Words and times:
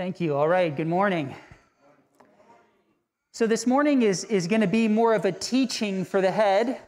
Thank 0.00 0.18
you. 0.18 0.34
All 0.34 0.48
right, 0.48 0.74
good 0.74 0.86
morning. 0.86 1.34
So, 3.32 3.46
this 3.46 3.66
morning 3.66 4.00
is, 4.00 4.24
is 4.24 4.46
going 4.46 4.62
to 4.62 4.66
be 4.66 4.88
more 4.88 5.12
of 5.12 5.26
a 5.26 5.30
teaching 5.30 6.06
for 6.06 6.22
the 6.22 6.30
head. 6.30 6.80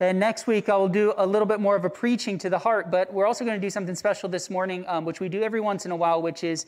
And 0.00 0.18
next 0.18 0.46
week, 0.46 0.70
I 0.70 0.76
will 0.78 0.88
do 0.88 1.12
a 1.18 1.26
little 1.26 1.44
bit 1.44 1.60
more 1.60 1.76
of 1.76 1.84
a 1.84 1.90
preaching 1.90 2.38
to 2.38 2.48
the 2.48 2.58
heart. 2.58 2.90
But 2.90 3.12
we're 3.12 3.26
also 3.26 3.44
going 3.44 3.60
to 3.60 3.66
do 3.66 3.68
something 3.68 3.94
special 3.94 4.30
this 4.30 4.48
morning, 4.48 4.86
um, 4.88 5.04
which 5.04 5.20
we 5.20 5.28
do 5.28 5.42
every 5.42 5.60
once 5.60 5.84
in 5.84 5.90
a 5.90 5.96
while, 5.96 6.22
which 6.22 6.42
is 6.42 6.64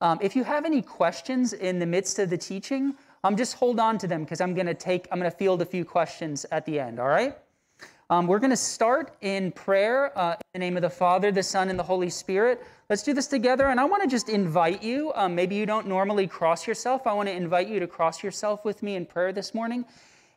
um, 0.00 0.20
if 0.22 0.36
you 0.36 0.44
have 0.44 0.64
any 0.64 0.80
questions 0.80 1.54
in 1.54 1.80
the 1.80 1.86
midst 1.86 2.20
of 2.20 2.30
the 2.30 2.38
teaching, 2.38 2.94
um, 3.24 3.36
just 3.36 3.54
hold 3.54 3.80
on 3.80 3.98
to 3.98 4.06
them 4.06 4.22
because 4.22 4.40
I'm 4.40 4.54
going 4.54 4.68
to 4.68 4.74
take, 4.74 5.08
I'm 5.10 5.18
going 5.18 5.28
to 5.28 5.36
field 5.36 5.60
a 5.60 5.66
few 5.66 5.84
questions 5.84 6.46
at 6.52 6.66
the 6.66 6.78
end, 6.78 7.00
all 7.00 7.08
right? 7.08 7.36
Um, 8.12 8.26
we're 8.26 8.40
going 8.40 8.50
to 8.50 8.58
start 8.58 9.16
in 9.22 9.52
prayer 9.52 10.12
uh, 10.18 10.32
in 10.32 10.38
the 10.52 10.58
name 10.58 10.76
of 10.76 10.82
the 10.82 10.90
Father, 10.90 11.32
the 11.32 11.42
Son, 11.42 11.70
and 11.70 11.78
the 11.78 11.82
Holy 11.82 12.10
Spirit. 12.10 12.62
Let's 12.90 13.02
do 13.02 13.14
this 13.14 13.26
together. 13.26 13.68
And 13.68 13.80
I 13.80 13.86
want 13.86 14.02
to 14.02 14.06
just 14.06 14.28
invite 14.28 14.82
you. 14.82 15.12
Um, 15.14 15.34
maybe 15.34 15.54
you 15.54 15.64
don't 15.64 15.86
normally 15.86 16.26
cross 16.26 16.66
yourself. 16.66 17.06
I 17.06 17.14
want 17.14 17.30
to 17.30 17.34
invite 17.34 17.68
you 17.68 17.80
to 17.80 17.86
cross 17.86 18.22
yourself 18.22 18.66
with 18.66 18.82
me 18.82 18.96
in 18.96 19.06
prayer 19.06 19.32
this 19.32 19.54
morning. 19.54 19.86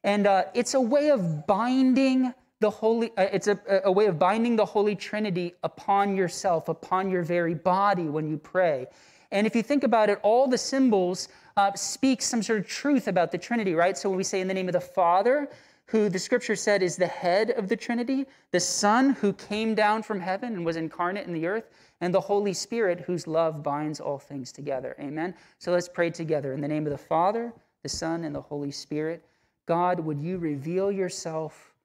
And 0.06 0.26
uh, 0.26 0.46
it's 0.54 0.74
a 0.74 0.80
way 0.80 1.10
of 1.12 1.46
binding 1.48 2.34
the 2.62 2.70
holy. 2.70 3.12
Uh, 3.18 3.24
it's 3.34 3.48
a, 3.48 3.60
a 3.84 3.92
way 3.92 4.06
of 4.06 4.18
binding 4.18 4.56
the 4.56 4.66
Holy 4.66 4.96
Trinity 4.96 5.54
upon 5.62 6.16
yourself, 6.16 6.70
upon 6.70 7.10
your 7.10 7.24
very 7.24 7.56
body 7.56 8.04
when 8.04 8.30
you 8.30 8.38
pray. 8.38 8.88
And 9.32 9.46
if 9.46 9.54
you 9.54 9.64
think 9.64 9.84
about 9.84 10.10
it, 10.10 10.18
all 10.24 10.48
the 10.48 10.58
symbols 10.58 11.28
uh, 11.58 11.74
speak 11.74 12.22
some 12.22 12.42
sort 12.42 12.60
of 12.60 12.68
truth 12.68 13.10
about 13.10 13.34
the 13.34 13.38
Trinity, 13.38 13.74
right? 13.74 13.98
So 13.98 14.08
when 14.08 14.18
we 14.18 14.24
say 14.24 14.40
in 14.40 14.48
the 14.48 14.54
name 14.54 14.70
of 14.70 14.74
the 14.74 14.80
Father, 14.80 15.50
who 15.88 16.10
the 16.10 16.18
scripture 16.20 16.56
said 16.56 16.82
is 16.82 16.96
the 16.96 17.06
head 17.06 17.52
of 17.52 17.70
the 17.70 17.76
Trinity, 17.76 18.26
the 18.52 18.60
Son 18.60 19.12
who 19.12 19.32
came 19.34 19.76
down 19.76 20.02
from 20.02 20.20
heaven 20.20 20.56
and 20.56 20.66
was 20.66 20.78
incarnate 20.78 21.28
in 21.28 21.34
the 21.34 21.46
earth, 21.46 21.70
and 22.02 22.14
the 22.14 22.22
Holy 22.22 22.54
Spirit 22.54 23.02
whose 23.02 23.28
love 23.28 23.62
binds 23.62 24.00
all 24.00 24.18
things 24.18 24.52
together. 24.52 24.96
Amen. 25.00 25.36
So 25.60 25.72
let's 25.72 25.88
pray 25.88 26.10
together 26.10 26.54
in 26.54 26.62
the 26.62 26.68
name 26.68 26.88
of 26.88 26.92
the 26.92 26.98
Father, 26.98 27.54
the 27.84 27.90
Son, 27.90 28.24
and 28.24 28.34
the 28.34 28.42
Holy 28.42 28.72
Spirit. 28.72 29.24
God, 29.68 30.00
would 30.00 30.20
you 30.20 30.40
reveal 30.40 30.92
yourself 30.92 31.76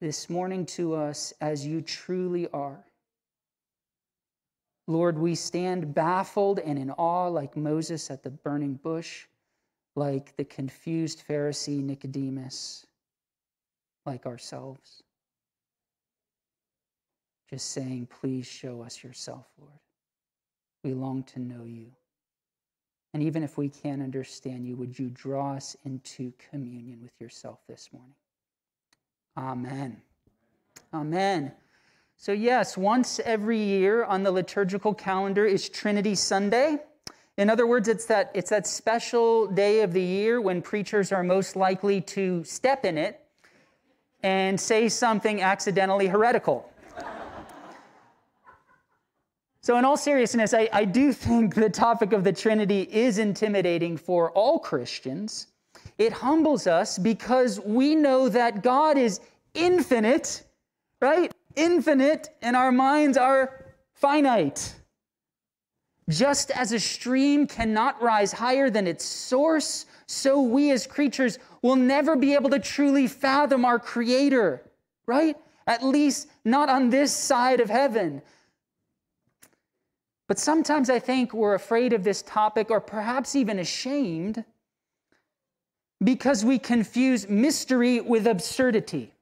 this 0.00 0.28
morning 0.28 0.66
to 0.66 0.94
us 0.94 1.32
as 1.40 1.64
you 1.64 1.80
truly 1.80 2.48
are? 2.48 2.84
Lord, 4.88 5.18
we 5.18 5.34
stand 5.34 5.94
baffled 5.94 6.58
and 6.58 6.78
in 6.78 6.90
awe 6.90 7.28
like 7.28 7.56
Moses 7.56 8.10
at 8.10 8.22
the 8.22 8.30
burning 8.30 8.74
bush, 8.74 9.26
like 9.94 10.36
the 10.36 10.44
confused 10.44 11.22
Pharisee 11.26 11.82
Nicodemus 11.82 12.86
like 14.06 14.26
ourselves. 14.26 15.02
Just 17.50 17.70
saying, 17.70 18.08
please 18.20 18.46
show 18.46 18.82
us 18.82 19.02
yourself, 19.04 19.46
Lord. 19.58 19.78
We 20.82 20.94
long 20.94 21.22
to 21.24 21.40
know 21.40 21.64
you. 21.64 21.92
And 23.14 23.22
even 23.22 23.42
if 23.42 23.56
we 23.56 23.68
can't 23.68 24.02
understand 24.02 24.66
you, 24.66 24.76
would 24.76 24.98
you 24.98 25.08
draw 25.08 25.54
us 25.54 25.76
into 25.84 26.32
communion 26.50 27.00
with 27.02 27.12
yourself 27.20 27.60
this 27.68 27.88
morning? 27.92 28.14
Amen. 29.36 30.02
Amen. 30.92 31.52
So, 32.16 32.32
yes, 32.32 32.76
once 32.76 33.20
every 33.20 33.58
year 33.58 34.04
on 34.04 34.22
the 34.22 34.32
liturgical 34.32 34.94
calendar 34.94 35.44
is 35.46 35.68
Trinity 35.68 36.14
Sunday. 36.14 36.78
In 37.36 37.50
other 37.50 37.66
words, 37.66 37.88
it's 37.88 38.06
that, 38.06 38.30
it's 38.34 38.50
that 38.50 38.66
special 38.66 39.46
day 39.46 39.82
of 39.82 39.92
the 39.92 40.02
year 40.02 40.40
when 40.40 40.62
preachers 40.62 41.12
are 41.12 41.22
most 41.22 41.54
likely 41.54 42.00
to 42.02 42.42
step 42.44 42.84
in 42.84 42.96
it 42.96 43.25
and 44.22 44.60
say 44.60 44.88
something 44.88 45.42
accidentally 45.42 46.06
heretical. 46.06 46.70
So, 49.66 49.76
in 49.78 49.84
all 49.84 49.96
seriousness, 49.96 50.54
I, 50.54 50.68
I, 50.72 50.84
do 50.84 51.12
think 51.12 51.56
the 51.56 51.68
topic 51.68 52.12
of 52.12 52.22
the 52.22 52.32
Trinity 52.32 52.82
is 52.82 53.18
intimidating 53.18 53.96
for 53.96 54.30
all 54.30 54.60
Christians. 54.60 55.48
It 55.98 56.12
humbles 56.12 56.68
us 56.68 56.98
because 56.98 57.58
we 57.58 57.96
know 57.96 58.28
that 58.28 58.62
God 58.62 58.96
is 58.96 59.18
infinite, 59.54 60.44
right? 61.00 61.32
Infinite, 61.56 62.28
and 62.42 62.54
our 62.54 62.70
minds 62.70 63.18
are 63.18 63.66
finite. 63.92 64.72
Just 66.08 66.52
as 66.52 66.70
a 66.70 66.78
stream 66.78 67.48
cannot 67.48 68.00
rise 68.00 68.30
higher 68.30 68.70
than 68.70 68.86
its 68.86 69.04
source, 69.04 69.86
so 70.06 70.40
we 70.40 70.70
as 70.70 70.86
creatures 70.86 71.40
will 71.66 71.76
never 71.76 72.16
be 72.16 72.34
able 72.34 72.50
to 72.50 72.58
truly 72.58 73.06
fathom 73.08 73.64
our 73.64 73.78
Creator, 73.78 74.62
right? 75.06 75.36
At 75.66 75.82
least 75.82 76.28
not 76.44 76.68
on 76.68 76.90
this 76.90 77.12
side 77.12 77.60
of 77.60 77.68
heaven. 77.68 78.22
But 80.28 80.38
sometimes 80.38 80.88
I 80.88 81.00
think 81.00 81.32
we're 81.34 81.54
afraid 81.54 81.92
of 81.92 82.04
this 82.04 82.22
topic 82.22 82.70
or 82.70 82.80
perhaps 82.80 83.34
even 83.34 83.58
ashamed 83.58 84.44
because 86.02 86.44
we 86.44 86.58
confuse 86.58 87.28
mystery 87.28 88.00
with 88.00 88.26
absurdity. 88.26 89.12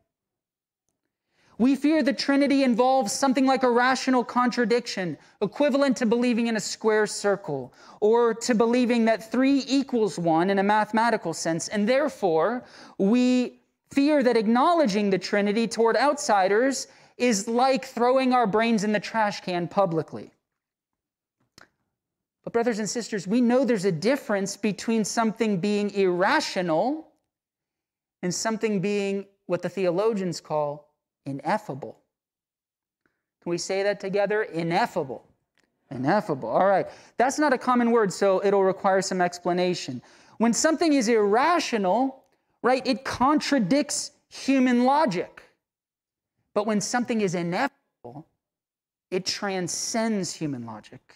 We 1.59 1.77
fear 1.77 2.03
the 2.03 2.13
Trinity 2.13 2.65
involves 2.65 3.13
something 3.13 3.47
like 3.47 3.63
a 3.63 3.71
rational 3.71 4.25
contradiction, 4.25 5.17
equivalent 5.41 5.97
to 5.99 6.07
believing 6.07 6.49
in 6.49 6.57
a 6.57 6.61
square 6.61 7.07
circle, 7.07 7.73
or 8.01 8.35
to 8.35 8.55
believing 8.55 9.05
that 9.05 9.31
three 9.31 9.65
equals 9.69 10.19
one 10.19 10.51
in 10.51 10.59
a 10.59 10.65
mathematical 10.65 11.33
sense. 11.33 11.69
And 11.69 11.89
therefore, 11.89 12.65
we 12.99 13.61
fear 13.91 14.23
that 14.25 14.37
acknowledging 14.37 15.11
the 15.11 15.19
Trinity 15.19 15.69
toward 15.69 15.97
outsiders 15.97 16.89
is 17.19 17.47
like 17.47 17.85
throwing 17.85 18.33
our 18.33 18.49
brains 18.49 18.83
in 18.83 18.91
the 18.91 18.99
trash 18.99 19.41
can 19.41 19.69
publicly. 19.69 20.33
But, 22.43 22.53
brothers 22.53 22.81
and 22.81 22.91
sisters, 22.91 23.29
we 23.29 23.41
know 23.41 23.65
there's 23.65 23.85
a 23.85 23.93
difference 23.93 24.57
between 24.57 25.05
something 25.05 25.61
being 25.61 25.91
irrational 25.91 27.13
and 28.23 28.35
something 28.35 28.81
being 28.81 29.27
what 29.47 29.63
the 29.63 29.69
theologians 29.69 30.41
call 30.41 30.94
ineffable. 31.27 31.99
Can 33.43 33.51
we 33.51 33.59
say 33.59 33.83
that 33.83 34.01
together? 34.01 34.43
Ineffable. 34.43 35.25
Ineffable. 35.91 36.49
All 36.49 36.67
right. 36.67 36.87
That's 37.19 37.39
not 37.39 37.53
a 37.53 37.59
common 37.59 37.91
word, 37.91 38.13
so 38.13 38.43
it'll 38.45 38.65
require 38.65 39.03
some 39.03 39.21
explanation. 39.21 40.01
When 40.39 40.53
something 40.53 40.93
is 40.93 41.09
irrational, 41.09 42.25
right, 42.63 42.85
it 42.87 43.05
contradicts 43.05 44.13
human 44.29 44.85
logic. 44.85 45.43
But 46.55 46.67
when 46.67 46.81
something 46.81 47.21
is 47.21 47.35
ineffable, 47.35 48.27
it 49.11 49.27
transcends 49.27 50.33
human 50.33 50.65
logic. 50.65 51.15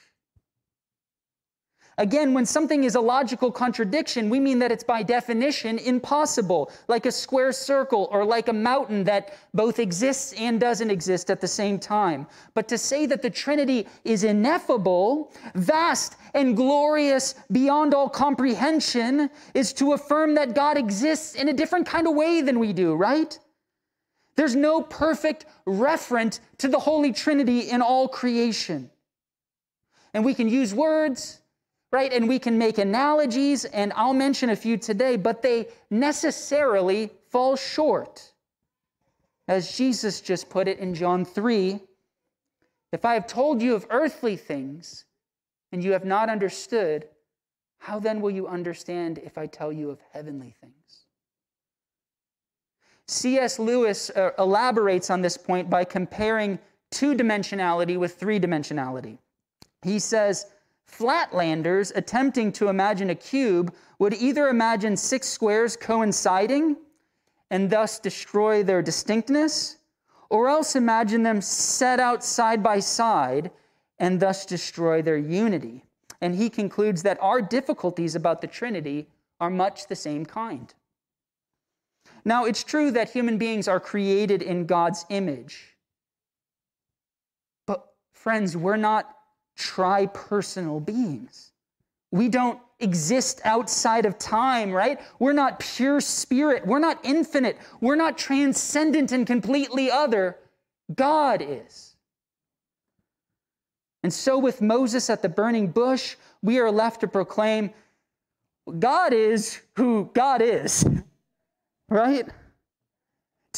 Again, 1.98 2.32
when 2.32 2.47
something 2.47 2.84
is 2.84 2.94
a 2.94 3.00
logical 3.00 3.50
contradiction, 3.50 4.31
we 4.31 4.38
mean 4.38 4.60
that 4.60 4.70
it's 4.70 4.84
by 4.84 5.03
definition 5.03 5.78
impossible, 5.78 6.70
like 6.86 7.06
a 7.06 7.12
square 7.12 7.50
circle 7.50 8.09
or 8.12 8.25
like 8.25 8.47
a 8.47 8.53
mountain 8.53 9.03
that 9.04 9.34
both 9.53 9.81
exists 9.81 10.32
and 10.38 10.60
doesn't 10.60 10.92
exist 10.92 11.28
at 11.28 11.41
the 11.41 11.48
same 11.48 11.76
time. 11.76 12.28
But 12.54 12.69
to 12.69 12.78
say 12.78 13.06
that 13.06 13.20
the 13.20 13.31
Trinity 13.31 13.88
is 14.04 14.22
ineffable, 14.22 15.32
vast, 15.56 16.14
and 16.34 16.56
glorious 16.56 17.34
beyond 17.50 17.94
all 17.94 18.09
comprehension 18.09 19.28
is 19.54 19.72
to 19.75 19.94
affirm 19.94 20.36
that 20.36 20.54
God 20.54 20.78
exists 20.78 21.34
in 21.34 21.48
a 21.48 21.53
different 21.53 21.84
kind 21.84 22.06
of 22.06 22.15
way 22.15 22.42
than 22.42 22.60
we 22.60 22.72
do, 22.72 22.94
right? 22.94 23.36
There's 24.36 24.54
no 24.54 24.82
perfect 24.82 25.47
referent 25.66 26.38
to 26.59 26.69
the 26.69 26.78
Holy 26.78 27.12
Trinity 27.12 27.70
in 27.70 27.82
all 27.82 28.06
creation. 28.06 28.88
And 30.15 30.25
we 30.25 30.32
can 30.32 30.48
use 30.48 30.72
words 30.72 31.41
right? 31.91 32.12
And 32.12 32.28
we 32.28 32.38
can 32.38 32.59
make 32.59 32.78
analogies, 32.78 33.65
and 33.65 33.93
I'll 33.97 34.15
mention 34.15 34.50
a 34.50 34.56
few 34.56 34.76
today, 34.76 35.16
but 35.16 35.43
they 35.43 35.69
necessarily 35.91 37.10
fall 37.31 37.56
short. 37.56 38.32
As 39.47 39.76
Jesus 39.76 40.21
just 40.21 40.50
put 40.50 40.69
it 40.69 40.78
in 40.78 40.94
John 40.94 41.25
3 41.25 41.81
If 42.93 43.04
I 43.04 43.15
have 43.15 43.27
told 43.27 43.60
you 43.62 43.75
of 43.75 43.87
earthly 43.91 44.37
things 44.37 45.04
and 45.72 45.84
you 45.84 45.93
have 45.93 46.04
not 46.04 46.31
understood, 46.31 47.06
how 47.78 47.98
then 47.98 48.21
will 48.21 48.30
you 48.30 48.47
understand 48.47 49.18
if 49.18 49.36
I 49.36 49.47
tell 49.47 49.72
you 49.72 49.91
of 49.91 50.01
heavenly 50.13 50.54
things? 50.60 51.04
C.S. 53.07 53.59
Lewis 53.59 54.10
uh, 54.10 54.30
elaborates 54.39 55.10
on 55.10 55.22
this 55.22 55.36
point 55.36 55.71
by 55.71 55.84
comparing 55.84 56.59
two 56.91 57.15
dimensionality 57.15 57.98
with 57.98 58.15
three 58.15 58.39
dimensionality. 58.39 59.18
He 59.83 59.98
says, 59.98 60.47
Flatlanders 60.91 61.93
attempting 61.95 62.51
to 62.53 62.69
imagine 62.69 63.11
a 63.11 63.15
cube 63.15 63.75
would 63.99 64.15
either 64.15 64.49
imagine 64.49 64.97
six 64.97 65.29
squares 65.29 65.77
coinciding 65.77 66.77
and 67.51 67.71
thus 67.71 67.99
destroy 67.99 68.63
their 68.63 68.83
distinctness, 68.83 69.77
or 70.31 70.49
else 70.49 70.77
imagine 70.77 71.23
them 71.23 71.41
set 71.41 72.01
out 72.01 72.25
side 72.25 72.63
by 72.63 72.79
side 72.81 73.51
and 73.99 74.21
thus 74.21 74.45
destroy 74.47 75.01
their 75.03 75.17
unity. 75.17 75.85
And 76.21 76.35
he 76.35 76.51
concludes 76.51 77.03
that 77.05 77.19
our 77.21 77.41
difficulties 77.41 78.15
about 78.15 78.41
the 78.41 78.47
Trinity 78.47 79.09
are 79.41 79.51
much 79.51 79.87
the 79.87 79.97
same 79.97 80.27
kind. 80.27 80.73
Now, 82.25 82.45
it's 82.45 82.65
true 82.65 82.91
that 82.91 83.11
human 83.11 83.39
beings 83.39 83.69
are 83.69 83.81
created 83.81 84.43
in 84.43 84.67
God's 84.67 85.07
image. 85.09 85.77
But, 87.67 87.87
friends, 88.13 88.57
we're 88.57 88.77
not 88.77 89.17
tri-personal 89.59 90.81
beings. 90.81 91.53
We 92.10 92.28
don't 92.28 92.59
exist 92.81 93.41
outside 93.45 94.07
of 94.07 94.19
time, 94.19 94.71
right? 94.71 95.01
We're 95.19 95.33
not 95.33 95.59
pure 95.59 96.01
spirit. 96.01 96.66
We're 96.66 96.78
not 96.78 97.01
infinite. 97.05 97.59
We're 97.81 97.97
not 97.97 98.16
transcendent 98.16 99.13
and 99.13 99.27
completely 99.27 99.91
other. 99.91 100.39
God 100.95 101.43
is. 101.43 101.97
And 104.03 104.13
so, 104.13 104.39
with 104.39 104.63
Moses 104.63 105.10
at 105.10 105.22
the 105.22 105.28
burning 105.28 105.66
bush, 105.66 106.16
we 106.41 106.61
are 106.61 106.71
left 106.71 107.01
to 107.01 107.09
proclaim 107.09 107.72
God 108.78 109.13
is 109.13 109.61
who 109.75 110.11
God 110.15 110.41
is, 110.41 110.87
right? 111.89 112.28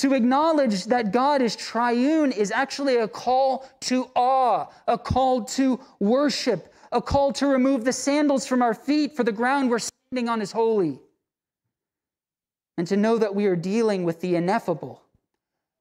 To 0.01 0.15
acknowledge 0.15 0.87
that 0.87 1.13
God 1.13 1.43
is 1.43 1.55
triune 1.55 2.33
is 2.33 2.51
actually 2.51 2.97
a 2.97 3.07
call 3.07 3.69
to 3.81 4.11
awe, 4.17 4.67
a 4.89 4.97
call 4.97 5.45
to 5.45 5.79
worship, 5.99 6.73
a 6.91 7.03
call 7.03 7.35
to 7.35 7.47
remove 7.47 7.85
the 7.85 7.93
sandals 7.93 8.47
from 8.47 8.63
our 8.63 8.73
feet, 8.73 9.15
for 9.15 9.25
the 9.25 9.33
ground 9.33 9.69
we're 9.69 9.79
standing 9.79 10.31
on 10.31 10.41
is 10.41 10.53
holy. 10.53 10.99
And 12.79 12.87
to 12.87 12.97
know 12.97 13.19
that 13.19 13.35
we 13.35 13.45
are 13.45 13.57
dealing 13.57 14.05
with 14.05 14.23
the 14.23 14.37
ineffable, 14.37 15.03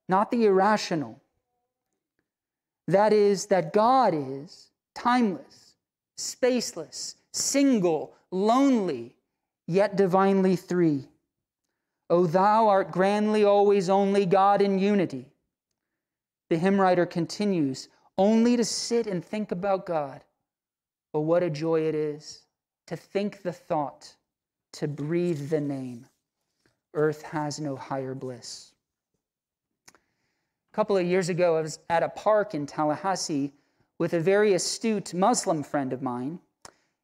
not 0.10 0.32
the 0.32 0.48
irrational. 0.48 1.22
That 2.90 3.14
is, 3.14 3.46
that 3.46 3.72
God 3.72 4.14
is 4.14 4.68
timeless, 4.96 5.76
spaceless, 6.18 7.16
single, 7.32 8.16
lonely, 8.32 9.16
yet 9.66 9.96
divinely 9.96 10.58
three. 10.58 11.08
O 12.10 12.26
thou 12.26 12.68
art 12.68 12.92
grandly 12.92 13.44
always 13.44 13.90
only 13.90 14.26
God 14.26 14.62
in 14.62 14.80
unity. 14.80 15.28
The 16.50 16.58
hymn 16.58 16.82
writer 16.82 17.06
continues, 17.06 17.90
only 18.18 18.58
to 18.58 18.66
sit 18.66 19.08
and 19.08 19.24
think 19.24 19.52
about 19.52 19.86
God 19.86 20.24
but 21.12 21.22
what 21.22 21.44
a 21.44 21.50
joy 21.50 21.82
it 21.82 21.96
is 21.96 22.44
to 22.88 22.96
think 22.96 23.42
the 23.42 23.54
thought, 23.54 24.16
to 24.74 24.88
breathe 24.88 25.50
the 25.50 25.62
name. 25.62 26.06
Earth 26.94 27.22
has 27.22 27.60
no 27.60 27.76
higher 27.76 28.16
bliss. 28.16 28.74
A 29.90 30.76
couple 30.76 30.98
of 30.98 31.06
years 31.06 31.30
ago, 31.30 31.58
I 31.58 31.62
was 31.62 31.80
at 31.90 32.04
a 32.04 32.10
park 32.10 32.54
in 32.54 32.66
Tallahassee 32.66 33.54
with 34.00 34.14
a 34.14 34.20
very 34.20 34.54
astute 34.54 35.14
Muslim 35.14 35.62
friend 35.62 35.94
of 35.94 36.02
mine, 36.02 36.40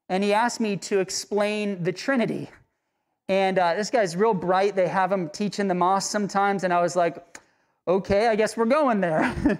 and 0.10 0.24
he 0.24 0.34
asked 0.34 0.60
me 0.60 0.76
to 0.78 1.00
explain 1.00 1.84
the 1.84 1.92
Trinity. 1.92 2.50
And 3.28 3.58
uh, 3.58 3.74
this 3.74 3.90
guy's 3.90 4.16
real 4.16 4.34
bright. 4.34 4.76
They 4.76 4.88
have 4.88 5.12
him 5.12 5.30
teach 5.30 5.60
in 5.60 5.68
the 5.68 5.74
mosque 5.74 6.12
sometimes, 6.12 6.64
and 6.64 6.72
I 6.74 6.82
was 6.82 6.96
like, 6.96 7.40
okay, 7.88 8.28
I 8.28 8.36
guess 8.36 8.56
we're 8.56 8.66
going 8.66 9.02
there. 9.02 9.34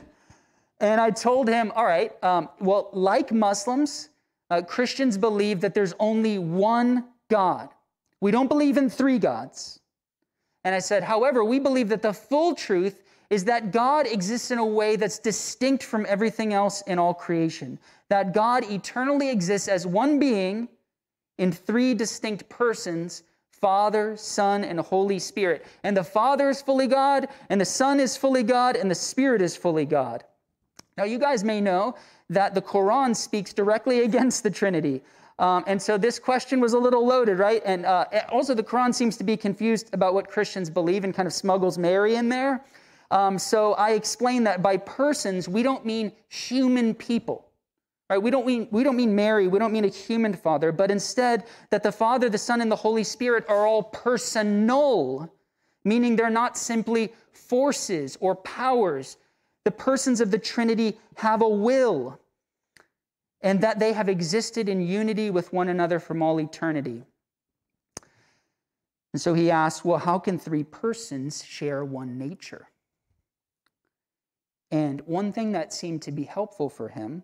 and 0.80 1.02
I 1.02 1.10
told 1.12 1.48
him, 1.48 1.72
all 1.76 1.86
right, 1.86 2.12
um, 2.24 2.50
well, 2.60 2.90
like 2.94 3.32
Muslims, 3.32 4.10
uh, 4.50 4.62
Christians 4.62 5.18
believe 5.18 5.62
that 5.62 5.74
there's 5.74 5.94
only 6.00 6.38
one 6.38 7.06
God. 7.30 7.70
We 8.22 8.32
don't 8.32 8.48
believe 8.48 8.78
in 8.78 8.90
three 8.90 9.20
gods. 9.20 9.80
And 10.64 10.74
I 10.74 10.80
said, 10.80 11.04
however, 11.04 11.44
we 11.44 11.60
believe 11.60 11.90
that 11.90 12.02
the 12.02 12.14
full 12.14 12.56
truth 12.56 13.04
is 13.30 13.46
that 13.46 13.72
God 13.72 14.08
exists 14.08 14.52
in 14.52 14.60
a 14.60 14.66
way 14.66 14.96
that's 14.96 15.20
distinct 15.20 15.84
from 15.84 16.06
everything 16.08 16.54
else 16.54 16.82
in 16.84 17.00
all 17.00 17.14
creation. 17.14 17.80
That 18.10 18.34
God 18.34 18.64
eternally 18.70 19.30
exists 19.30 19.68
as 19.68 19.88
one 19.88 20.20
being 20.20 20.68
in 21.38 21.52
three 21.52 21.94
distinct 21.94 22.48
persons 22.50 23.24
Father, 23.62 24.16
Son, 24.18 24.64
and 24.64 24.80
Holy 24.80 25.20
Spirit. 25.20 25.66
And 25.84 25.96
the 25.96 26.04
Father 26.04 26.50
is 26.50 26.62
fully 26.62 26.88
God, 26.88 27.28
and 27.50 27.60
the 27.60 27.66
Son 27.66 28.00
is 28.00 28.18
fully 28.18 28.44
God, 28.44 28.76
and 28.76 28.90
the 28.90 28.96
Spirit 28.96 29.42
is 29.42 29.56
fully 29.56 29.86
God. 29.86 30.24
Now, 30.98 31.04
you 31.04 31.18
guys 31.18 31.44
may 31.44 31.62
know 31.62 31.96
that 32.30 32.54
the 32.54 32.62
Quran 32.62 33.16
speaks 33.16 33.54
directly 33.54 34.00
against 34.04 34.44
the 34.44 34.52
Trinity. 34.52 35.02
Um, 35.38 35.64
and 35.68 35.82
so 35.82 35.98
this 35.98 36.18
question 36.18 36.62
was 36.62 36.74
a 36.74 36.80
little 36.80 37.06
loaded, 37.06 37.40
right? 37.40 37.62
And 37.66 37.86
uh, 37.86 38.06
also, 38.30 38.54
the 38.54 38.64
Quran 38.64 38.94
seems 38.94 39.18
to 39.18 39.24
be 39.24 39.36
confused 39.36 39.90
about 39.94 40.14
what 40.14 40.30
Christians 40.30 40.70
believe 40.70 41.04
and 41.04 41.14
kind 41.14 41.28
of 41.28 41.34
smuggles 41.34 41.78
Mary 41.78 42.16
in 42.16 42.30
there. 42.30 42.64
Um, 43.12 43.38
so 43.38 43.74
I 43.74 43.92
explained 43.92 44.48
that 44.48 44.62
by 44.62 44.78
persons, 44.78 45.48
we 45.48 45.62
don't 45.62 45.86
mean 45.86 46.12
human 46.30 46.94
people. 46.94 47.45
Right? 48.10 48.22
We 48.22 48.30
don't 48.30 48.46
mean 48.46 48.68
we 48.72 48.84
don't 48.84 48.96
mean 48.96 49.16
Mary, 49.16 49.48
we 49.48 49.58
don't 49.58 49.74
mean 49.74 49.86
a 49.86 49.90
human 49.90 50.34
father, 50.34 50.72
but 50.72 50.92
instead 50.92 51.46
that 51.72 51.82
the 51.82 51.92
Father, 51.92 52.30
the 52.30 52.38
Son, 52.38 52.62
and 52.62 52.72
the 52.72 52.76
Holy 52.76 53.04
Spirit 53.04 53.46
are 53.50 53.66
all 53.66 53.84
personal, 53.84 55.32
meaning 55.84 56.16
they're 56.16 56.30
not 56.30 56.58
simply 56.58 57.14
forces 57.32 58.18
or 58.22 58.36
powers 58.36 59.18
the 59.64 59.72
persons 59.72 60.22
of 60.22 60.30
the 60.30 60.38
Trinity 60.38 60.98
have 61.16 61.42
a 61.42 61.50
will 61.50 62.20
and 63.42 63.62
that 63.62 63.80
they 63.80 63.94
have 63.94 64.08
existed 64.08 64.70
in 64.70 64.80
unity 64.80 65.30
with 65.30 65.52
one 65.52 65.68
another 65.68 66.00
from 66.00 66.22
all 66.22 66.40
eternity. 66.40 67.04
And 69.14 69.22
so 69.22 69.34
he 69.34 69.50
asks, 69.50 69.84
well, 69.84 69.98
how 69.98 70.20
can 70.20 70.38
three 70.38 70.64
persons 70.64 71.44
share 71.44 71.84
one 71.84 72.18
nature? 72.18 72.68
And 74.72 75.02
one 75.02 75.32
thing 75.32 75.52
that 75.54 75.74
seemed 75.74 76.02
to 76.04 76.12
be 76.12 76.24
helpful 76.24 76.70
for 76.70 76.90
him 76.90 77.24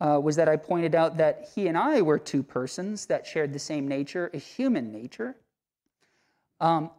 uh, 0.00 0.20
was 0.22 0.36
that 0.36 0.48
I 0.48 0.56
pointed 0.56 0.94
out 0.94 1.16
that 1.16 1.48
he 1.54 1.68
and 1.68 1.78
I 1.78 2.02
were 2.02 2.18
two 2.18 2.42
persons 2.42 3.06
that 3.06 3.26
shared 3.26 3.52
the 3.52 3.58
same 3.58 3.86
nature, 3.86 4.30
a 4.34 4.38
human 4.38 4.92
nature. 4.92 5.36
Um, 6.60 6.90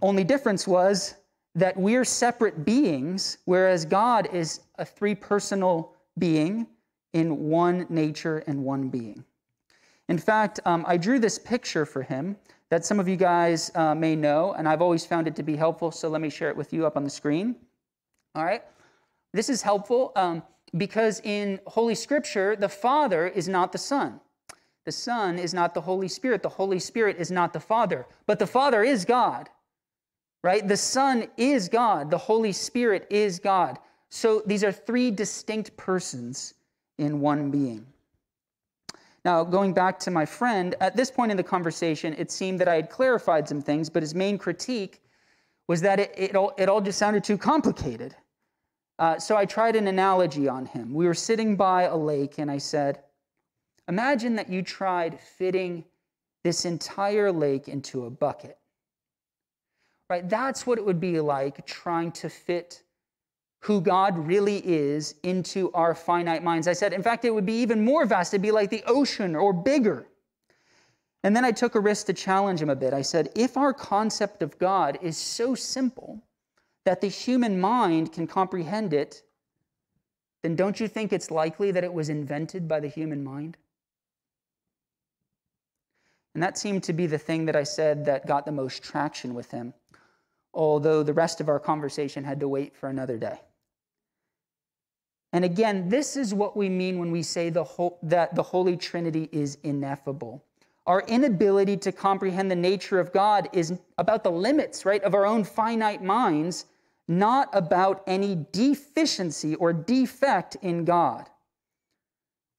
only 0.00 0.24
difference 0.24 0.66
was 0.66 1.14
that 1.54 1.76
we're 1.76 2.04
separate 2.04 2.64
beings, 2.64 3.38
whereas 3.44 3.84
God 3.84 4.28
is 4.32 4.60
a 4.78 4.84
three 4.84 5.14
personal 5.14 5.92
being 6.18 6.66
in 7.12 7.48
one 7.48 7.86
nature 7.88 8.38
and 8.46 8.64
one 8.64 8.88
being. 8.88 9.24
In 10.08 10.18
fact, 10.18 10.60
um, 10.64 10.84
I 10.86 10.96
drew 10.96 11.18
this 11.18 11.38
picture 11.38 11.86
for 11.86 12.02
him 12.02 12.36
that 12.70 12.84
some 12.84 12.98
of 12.98 13.06
you 13.06 13.16
guys 13.16 13.70
uh, 13.74 13.94
may 13.94 14.16
know, 14.16 14.54
and 14.54 14.66
I've 14.66 14.80
always 14.80 15.04
found 15.04 15.28
it 15.28 15.36
to 15.36 15.42
be 15.42 15.56
helpful, 15.56 15.90
so 15.90 16.08
let 16.08 16.20
me 16.20 16.30
share 16.30 16.48
it 16.48 16.56
with 16.56 16.72
you 16.72 16.86
up 16.86 16.96
on 16.96 17.04
the 17.04 17.10
screen. 17.10 17.54
All 18.34 18.44
right? 18.44 18.62
This 19.34 19.48
is 19.48 19.60
helpful 19.60 20.12
um, 20.16 20.42
because 20.76 21.20
in 21.24 21.60
Holy 21.66 21.94
Scripture, 21.94 22.56
the 22.56 22.68
Father 22.68 23.26
is 23.26 23.48
not 23.48 23.72
the 23.72 23.78
Son. 23.78 24.20
The 24.84 24.92
Son 24.92 25.38
is 25.38 25.54
not 25.54 25.74
the 25.74 25.80
Holy 25.80 26.08
Spirit. 26.08 26.42
The 26.42 26.48
Holy 26.48 26.78
Spirit 26.78 27.16
is 27.18 27.30
not 27.30 27.52
the 27.52 27.60
Father. 27.60 28.06
But 28.26 28.38
the 28.38 28.46
Father 28.46 28.82
is 28.82 29.04
God 29.04 29.48
right? 30.42 30.66
The 30.66 30.76
Son 30.76 31.28
is 31.36 31.68
God, 31.68 32.10
the 32.10 32.18
Holy 32.18 32.52
Spirit 32.52 33.06
is 33.10 33.38
God. 33.38 33.78
So 34.08 34.42
these 34.44 34.64
are 34.64 34.72
three 34.72 35.10
distinct 35.10 35.76
persons 35.76 36.54
in 36.98 37.20
one 37.20 37.50
being. 37.50 37.86
Now, 39.24 39.44
going 39.44 39.72
back 39.72 40.00
to 40.00 40.10
my 40.10 40.26
friend, 40.26 40.74
at 40.80 40.96
this 40.96 41.10
point 41.10 41.30
in 41.30 41.36
the 41.36 41.44
conversation, 41.44 42.14
it 42.18 42.30
seemed 42.30 42.58
that 42.60 42.68
I 42.68 42.74
had 42.74 42.90
clarified 42.90 43.48
some 43.48 43.62
things, 43.62 43.88
but 43.88 44.02
his 44.02 44.14
main 44.14 44.36
critique 44.36 45.00
was 45.68 45.80
that 45.82 46.00
it, 46.00 46.12
it, 46.16 46.36
all, 46.36 46.52
it 46.58 46.68
all 46.68 46.80
just 46.80 46.98
sounded 46.98 47.22
too 47.22 47.38
complicated. 47.38 48.16
Uh, 49.02 49.18
so 49.18 49.36
I 49.36 49.44
tried 49.44 49.76
an 49.76 49.88
analogy 49.88 50.48
on 50.48 50.64
him. 50.64 50.94
We 50.94 51.06
were 51.06 51.12
sitting 51.14 51.56
by 51.56 51.82
a 51.82 51.96
lake, 51.96 52.38
and 52.38 52.50
I 52.50 52.58
said, 52.58 53.00
Imagine 53.88 54.36
that 54.36 54.48
you 54.48 54.62
tried 54.62 55.20
fitting 55.20 55.84
this 56.44 56.64
entire 56.64 57.30
lake 57.30 57.68
into 57.68 58.06
a 58.06 58.10
bucket 58.10 58.56
right? 60.12 60.28
That's 60.28 60.66
what 60.66 60.76
it 60.76 60.84
would 60.84 61.00
be 61.00 61.20
like 61.20 61.64
trying 61.64 62.12
to 62.12 62.28
fit 62.28 62.82
who 63.60 63.80
God 63.80 64.18
really 64.18 64.58
is 64.58 65.14
into 65.22 65.72
our 65.72 65.94
finite 65.94 66.44
minds. 66.44 66.68
I 66.68 66.74
said, 66.74 66.92
in 66.92 67.02
fact, 67.02 67.24
it 67.24 67.30
would 67.30 67.46
be 67.46 67.62
even 67.62 67.82
more 67.82 68.04
vast. 68.04 68.34
It'd 68.34 68.42
be 68.42 68.50
like 68.50 68.68
the 68.68 68.82
ocean 68.86 69.34
or 69.34 69.54
bigger. 69.54 70.06
And 71.24 71.34
then 71.34 71.46
I 71.46 71.50
took 71.50 71.76
a 71.76 71.80
risk 71.80 72.04
to 72.08 72.12
challenge 72.12 72.60
him 72.60 72.68
a 72.68 72.76
bit. 72.76 72.92
I 72.92 73.00
said, 73.00 73.30
if 73.34 73.56
our 73.56 73.72
concept 73.72 74.42
of 74.42 74.58
God 74.58 74.98
is 75.00 75.16
so 75.16 75.54
simple 75.54 76.22
that 76.84 77.00
the 77.00 77.08
human 77.08 77.60
mind 77.60 78.12
can 78.12 78.26
comprehend 78.26 78.92
it, 78.92 79.22
then 80.42 80.56
don't 80.56 80.80
you 80.80 80.88
think 80.88 81.12
it's 81.12 81.30
likely 81.30 81.70
that 81.70 81.84
it 81.84 81.92
was 81.92 82.08
invented 82.08 82.66
by 82.66 82.80
the 82.80 82.88
human 82.88 83.22
mind? 83.22 83.56
And 86.34 86.42
that 86.42 86.58
seemed 86.58 86.82
to 86.84 86.92
be 86.92 87.06
the 87.06 87.18
thing 87.18 87.44
that 87.44 87.56
I 87.56 87.62
said 87.62 88.06
that 88.06 88.26
got 88.26 88.46
the 88.46 88.52
most 88.52 88.82
traction 88.82 89.34
with 89.34 89.50
him 89.50 89.74
although 90.54 91.02
the 91.02 91.12
rest 91.12 91.40
of 91.40 91.48
our 91.48 91.58
conversation 91.58 92.24
had 92.24 92.40
to 92.40 92.48
wait 92.48 92.76
for 92.76 92.88
another 92.88 93.16
day. 93.16 93.40
And 95.32 95.44
again, 95.44 95.88
this 95.88 96.16
is 96.16 96.34
what 96.34 96.56
we 96.56 96.68
mean 96.68 96.98
when 96.98 97.10
we 97.10 97.22
say 97.22 97.48
the 97.48 97.64
whole, 97.64 97.98
that 98.02 98.34
the 98.34 98.42
Holy 98.42 98.76
Trinity 98.76 99.30
is 99.32 99.56
ineffable. 99.62 100.44
Our 100.86 101.02
inability 101.02 101.78
to 101.78 101.92
comprehend 101.92 102.50
the 102.50 102.56
nature 102.56 102.98
of 102.98 103.12
God 103.12 103.48
is 103.52 103.78
about 103.96 104.24
the 104.24 104.30
limits, 104.30 104.84
right, 104.84 105.02
of 105.04 105.14
our 105.14 105.24
own 105.24 105.44
finite 105.44 106.02
minds, 106.02 106.66
not 107.08 107.48
about 107.52 108.02
any 108.06 108.46
deficiency 108.52 109.54
or 109.56 109.72
defect 109.72 110.56
in 110.62 110.84
God. 110.84 111.28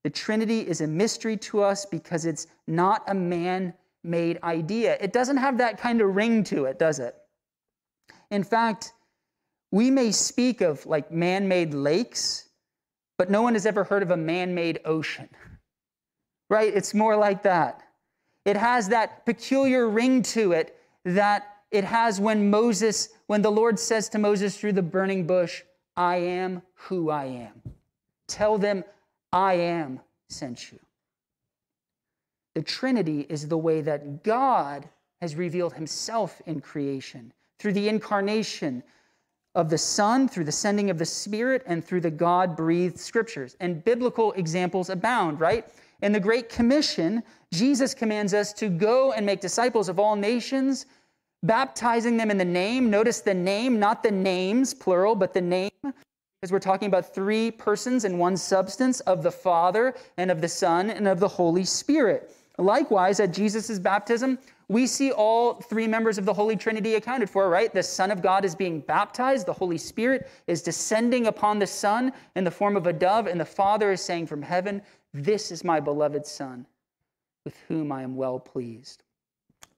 The 0.03 0.09
Trinity 0.09 0.59
is 0.59 0.81
a 0.81 0.87
mystery 0.87 1.37
to 1.37 1.61
us 1.63 1.85
because 1.85 2.25
it's 2.25 2.47
not 2.67 3.03
a 3.07 3.13
man 3.13 3.73
made 4.03 4.39
idea. 4.43 4.97
It 4.99 5.13
doesn't 5.13 5.37
have 5.37 5.57
that 5.59 5.77
kind 5.77 6.01
of 6.01 6.15
ring 6.15 6.43
to 6.45 6.65
it, 6.65 6.77
does 6.77 6.99
it? 6.99 7.15
In 8.31 8.43
fact, 8.43 8.93
we 9.71 9.89
may 9.89 10.11
speak 10.11 10.61
of 10.61 10.85
like 10.85 11.11
man 11.11 11.47
made 11.47 11.73
lakes, 11.73 12.49
but 13.17 13.31
no 13.31 13.41
one 13.41 13.53
has 13.53 13.65
ever 13.65 13.83
heard 13.83 14.03
of 14.03 14.11
a 14.11 14.17
man 14.17 14.53
made 14.53 14.79
ocean. 14.85 15.29
right? 16.49 16.73
It's 16.73 16.93
more 16.93 17.15
like 17.15 17.43
that. 17.43 17.81
It 18.45 18.57
has 18.57 18.89
that 18.89 19.25
peculiar 19.25 19.89
ring 19.89 20.21
to 20.23 20.51
it 20.51 20.77
that 21.05 21.52
it 21.73 21.83
has 21.83 22.19
when 22.19 22.51
Moses, 22.51 23.09
when 23.25 23.41
the 23.41 23.51
Lord 23.51 23.79
says 23.79 24.07
to 24.09 24.19
Moses 24.19 24.55
through 24.55 24.73
the 24.73 24.83
burning 24.83 25.25
bush, 25.25 25.63
I 25.97 26.17
am 26.17 26.61
who 26.75 27.09
I 27.09 27.25
am. 27.25 27.61
Tell 28.27 28.59
them, 28.59 28.83
I 29.33 29.55
am 29.55 29.99
sent 30.29 30.71
you. 30.71 30.79
The 32.53 32.61
Trinity 32.61 33.25
is 33.27 33.47
the 33.47 33.57
way 33.57 33.81
that 33.81 34.23
God 34.23 34.87
has 35.19 35.35
revealed 35.35 35.73
himself 35.73 36.41
in 36.45 36.61
creation 36.61 37.33
through 37.57 37.73
the 37.73 37.89
incarnation 37.89 38.83
of 39.55 39.69
the 39.69 39.77
Son, 39.77 40.27
through 40.27 40.43
the 40.43 40.51
sending 40.51 40.91
of 40.91 40.99
the 40.99 41.05
Spirit, 41.05 41.63
and 41.65 41.83
through 41.83 42.01
the 42.01 42.11
God 42.11 42.55
breathed 42.55 42.99
scriptures. 42.99 43.57
And 43.59 43.83
biblical 43.83 44.31
examples 44.33 44.89
abound, 44.89 45.39
right? 45.39 45.67
In 46.03 46.11
the 46.11 46.19
Great 46.19 46.49
Commission, 46.49 47.23
Jesus 47.51 47.95
commands 47.95 48.33
us 48.33 48.53
to 48.53 48.69
go 48.69 49.13
and 49.13 49.25
make 49.25 49.41
disciples 49.41 49.89
of 49.89 49.99
all 49.99 50.15
nations, 50.15 50.85
baptizing 51.43 52.17
them 52.17 52.31
in 52.31 52.37
the 52.37 52.45
name. 52.45 52.89
Notice 52.89 53.21
the 53.21 53.33
name, 53.33 53.79
not 53.79 54.01
the 54.01 54.11
names, 54.11 54.73
plural, 54.73 55.15
but 55.15 55.33
the 55.33 55.41
name, 55.41 55.71
because 55.83 56.51
we're 56.51 56.59
talking 56.59 56.87
about 56.87 57.13
three 57.13 57.51
persons 57.51 58.05
in 58.05 58.17
one 58.17 58.37
substance 58.37 59.01
of 59.01 59.21
the 59.21 59.31
Father 59.31 59.93
and 60.17 60.31
of 60.31 60.41
the 60.41 60.47
Son 60.47 60.89
and 60.89 61.07
of 61.07 61.19
the 61.19 61.27
Holy 61.27 61.65
Spirit. 61.65 62.35
Likewise, 62.57 63.19
at 63.19 63.33
Jesus' 63.33 63.79
baptism, 63.79 64.37
we 64.69 64.87
see 64.87 65.11
all 65.11 65.55
three 65.55 65.87
members 65.87 66.17
of 66.17 66.25
the 66.25 66.33
Holy 66.33 66.55
Trinity 66.55 66.95
accounted 66.95 67.29
for, 67.29 67.49
right? 67.49 67.73
The 67.73 67.83
Son 67.83 68.11
of 68.11 68.21
God 68.21 68.45
is 68.45 68.55
being 68.55 68.79
baptized, 68.79 69.45
the 69.45 69.53
Holy 69.53 69.77
Spirit 69.77 70.29
is 70.47 70.61
descending 70.61 71.27
upon 71.27 71.59
the 71.59 71.67
Son 71.67 72.13
in 72.35 72.43
the 72.43 72.51
form 72.51 72.77
of 72.77 72.87
a 72.87 72.93
dove, 72.93 73.27
and 73.27 73.39
the 73.39 73.45
Father 73.45 73.91
is 73.91 74.01
saying 74.01 74.27
from 74.27 74.41
heaven, 74.41 74.81
This 75.13 75.51
is 75.51 75.63
my 75.63 75.79
beloved 75.79 76.25
Son, 76.25 76.65
with 77.43 77.57
whom 77.67 77.91
I 77.91 78.03
am 78.03 78.15
well 78.15 78.39
pleased. 78.39 79.03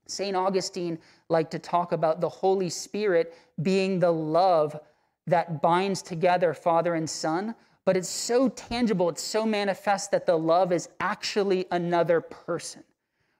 St. 0.07 0.35
Augustine 0.35 0.99
liked 1.29 1.51
to 1.51 1.59
talk 1.59 1.91
about 1.91 2.21
the 2.21 2.29
Holy 2.29 2.69
Spirit 2.69 3.33
being 3.61 3.99
the 3.99 4.11
love 4.11 4.79
that 5.27 5.61
binds 5.61 6.01
together 6.01 6.53
Father 6.53 6.95
and 6.95 7.09
Son, 7.09 7.55
but 7.83 7.97
it's 7.97 8.09
so 8.09 8.49
tangible, 8.49 9.09
it's 9.09 9.23
so 9.23 9.45
manifest 9.45 10.11
that 10.11 10.25
the 10.25 10.37
love 10.37 10.71
is 10.71 10.89
actually 10.99 11.65
another 11.71 12.21
person 12.21 12.83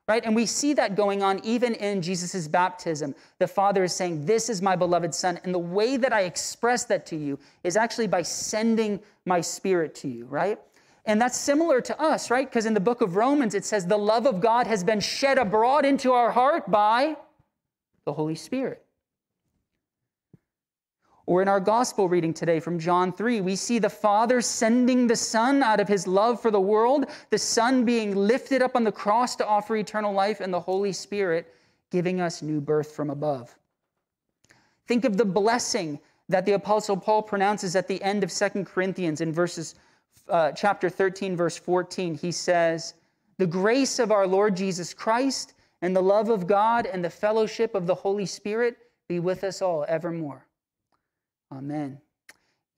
right? 0.08 0.24
And 0.24 0.36
we 0.36 0.46
see 0.46 0.74
that 0.74 0.96
going 0.96 1.24
on 1.24 1.44
even 1.44 1.74
in 1.76 2.02
Jesus' 2.02 2.48
baptism. 2.48 3.16
The 3.40 3.48
Father 3.48 3.84
is 3.84 3.94
saying, 3.94 4.26
This 4.26 4.50
is 4.50 4.62
my 4.62 4.76
beloved 4.76 5.14
Son. 5.14 5.40
And 5.44 5.54
the 5.54 5.60
way 5.60 5.98
that 5.98 6.14
I 6.14 6.22
express 6.22 6.84
that 6.86 7.06
to 7.08 7.16
you 7.16 7.40
is 7.64 7.76
actually 7.76 8.08
by 8.08 8.22
sending 8.22 9.00
my 9.26 9.42
Spirit 9.42 9.96
to 9.96 10.08
you, 10.08 10.26
right? 10.26 10.60
And 11.06 11.22
that's 11.22 11.38
similar 11.38 11.82
to 11.82 12.00
us, 12.02 12.32
right? 12.32 12.50
Because 12.50 12.66
in 12.66 12.74
the 12.74 12.80
book 12.80 13.02
of 13.02 13.16
Romans, 13.16 13.54
it 13.54 13.64
says, 13.64 13.86
The 13.86 13.98
love 13.98 14.26
of 14.26 14.42
God 14.42 14.66
has 14.66 14.84
been 14.84 15.00
shed 15.00 15.38
abroad 15.38 15.86
into 15.86 16.14
our 16.14 16.32
heart 16.32 16.70
by 16.70 17.16
the 18.06 18.14
Holy 18.14 18.36
Spirit. 18.36 18.86
Or 21.28 21.42
in 21.42 21.48
our 21.48 21.60
gospel 21.60 22.08
reading 22.08 22.34
today 22.34 22.60
from 22.60 22.78
John 22.78 23.12
3, 23.12 23.42
we 23.42 23.56
see 23.56 23.80
the 23.80 23.90
Father 23.90 24.42
sending 24.42 25.08
the 25.08 25.16
Son 25.16 25.64
out 25.64 25.80
of 25.80 25.88
his 25.88 26.06
love 26.06 26.40
for 26.40 26.52
the 26.52 26.60
world, 26.60 27.06
the 27.32 27.38
Son 27.38 27.84
being 27.84 28.16
lifted 28.16 28.62
up 28.62 28.76
on 28.76 28.84
the 28.84 28.92
cross 28.92 29.36
to 29.38 29.48
offer 29.48 29.76
eternal 29.76 30.14
life, 30.14 30.40
and 30.40 30.54
the 30.54 30.60
Holy 30.60 30.92
Spirit 30.92 31.52
giving 31.90 32.22
us 32.22 32.44
new 32.44 32.62
birth 32.62 32.92
from 32.92 33.10
above. 33.10 33.56
Think 34.88 35.04
of 35.04 35.18
the 35.18 35.26
blessing 35.26 36.00
that 36.30 36.46
the 36.46 36.54
Apostle 36.54 36.98
Paul 36.98 37.24
pronounces 37.24 37.76
at 37.76 37.88
the 37.88 38.02
end 38.04 38.24
of 38.24 38.32
Second 38.32 38.66
Corinthians 38.66 39.22
in 39.22 39.32
verses, 39.32 39.76
uh, 40.30 40.52
chapter 40.52 40.90
13, 40.90 41.36
verse 41.36 41.58
14. 41.58 42.16
He 42.16 42.32
says, 42.32 42.96
The 43.38 43.48
grace 43.48 44.00
of 44.00 44.12
our 44.12 44.28
Lord 44.28 44.56
Jesus 44.56 44.94
Christ 44.94 45.54
and 45.82 45.96
the 45.96 46.02
love 46.02 46.30
of 46.30 46.48
God 46.48 46.86
and 46.86 47.04
the 47.04 47.10
fellowship 47.10 47.76
of 47.76 47.86
the 47.86 47.96
Holy 47.96 48.26
Spirit 48.26 48.78
be 49.08 49.20
with 49.20 49.44
us 49.44 49.62
all 49.62 49.86
evermore. 49.88 50.46
Amen. 51.52 52.00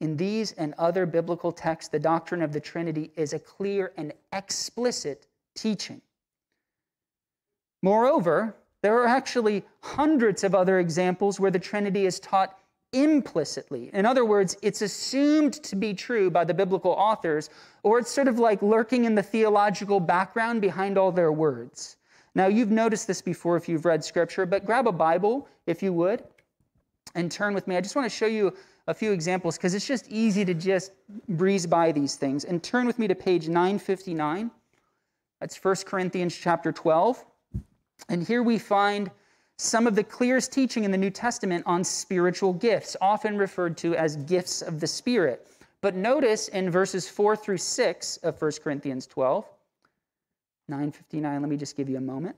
In 0.00 0.16
these 0.16 0.52
and 0.52 0.74
other 0.78 1.06
biblical 1.06 1.50
texts, 1.50 1.90
the 1.90 1.98
doctrine 1.98 2.42
of 2.42 2.52
the 2.52 2.60
Trinity 2.60 3.10
is 3.16 3.32
a 3.32 3.38
clear 3.38 3.92
and 3.96 4.12
explicit 4.32 5.26
teaching. 5.56 6.00
Moreover, 7.82 8.56
there 8.82 8.96
are 8.98 9.06
actually 9.06 9.64
hundreds 9.80 10.44
of 10.44 10.54
other 10.54 10.78
examples 10.78 11.40
where 11.40 11.50
the 11.50 11.58
Trinity 11.58 12.06
is 12.06 12.20
taught 12.20 12.58
implicitly. 12.92 13.90
In 13.92 14.06
other 14.06 14.24
words, 14.24 14.56
it's 14.62 14.82
assumed 14.82 15.54
to 15.64 15.76
be 15.76 15.94
true 15.94 16.30
by 16.30 16.44
the 16.44 16.54
biblical 16.54 16.92
authors, 16.92 17.50
or 17.82 17.98
it's 17.98 18.10
sort 18.10 18.28
of 18.28 18.38
like 18.38 18.62
lurking 18.62 19.04
in 19.04 19.14
the 19.14 19.22
theological 19.22 20.00
background 20.00 20.60
behind 20.60 20.96
all 20.96 21.12
their 21.12 21.32
words. 21.32 21.96
Now, 22.34 22.46
you've 22.46 22.70
noticed 22.70 23.06
this 23.06 23.20
before 23.20 23.56
if 23.56 23.68
you've 23.68 23.84
read 23.84 24.04
scripture, 24.04 24.46
but 24.46 24.64
grab 24.64 24.86
a 24.86 24.92
Bible, 24.92 25.48
if 25.66 25.82
you 25.82 25.92
would, 25.92 26.24
and 27.14 27.30
turn 27.30 27.54
with 27.54 27.66
me. 27.66 27.76
I 27.76 27.80
just 27.80 27.96
want 27.96 28.10
to 28.10 28.16
show 28.16 28.26
you 28.26 28.54
a 28.86 28.94
few 28.94 29.12
examples 29.12 29.56
because 29.56 29.74
it's 29.74 29.86
just 29.86 30.08
easy 30.08 30.44
to 30.44 30.54
just 30.54 30.92
breeze 31.28 31.66
by 31.66 31.92
these 31.92 32.16
things. 32.16 32.44
And 32.44 32.62
turn 32.62 32.86
with 32.86 32.98
me 32.98 33.08
to 33.08 33.14
page 33.14 33.48
959. 33.48 34.50
That's 35.40 35.62
1 35.62 35.76
Corinthians 35.84 36.36
chapter 36.36 36.72
12. 36.72 37.24
And 38.08 38.26
here 38.26 38.42
we 38.42 38.58
find 38.58 39.10
some 39.58 39.88
of 39.88 39.96
the 39.96 40.04
clearest 40.04 40.52
teaching 40.52 40.84
in 40.84 40.92
the 40.92 40.98
New 40.98 41.10
Testament 41.10 41.64
on 41.66 41.82
spiritual 41.82 42.52
gifts, 42.52 42.96
often 43.00 43.36
referred 43.36 43.76
to 43.78 43.96
as 43.96 44.16
gifts 44.16 44.62
of 44.62 44.78
the 44.78 44.86
Spirit. 44.86 45.46
But 45.80 45.96
notice 45.96 46.48
in 46.48 46.70
verses 46.70 47.08
4 47.08 47.36
through 47.36 47.58
6 47.58 48.16
of 48.18 48.40
1 48.40 48.52
Corinthians 48.62 49.06
12, 49.06 49.44
959, 50.68 51.40
let 51.40 51.50
me 51.50 51.56
just 51.56 51.76
give 51.76 51.88
you 51.88 51.96
a 51.96 52.00
moment. 52.00 52.36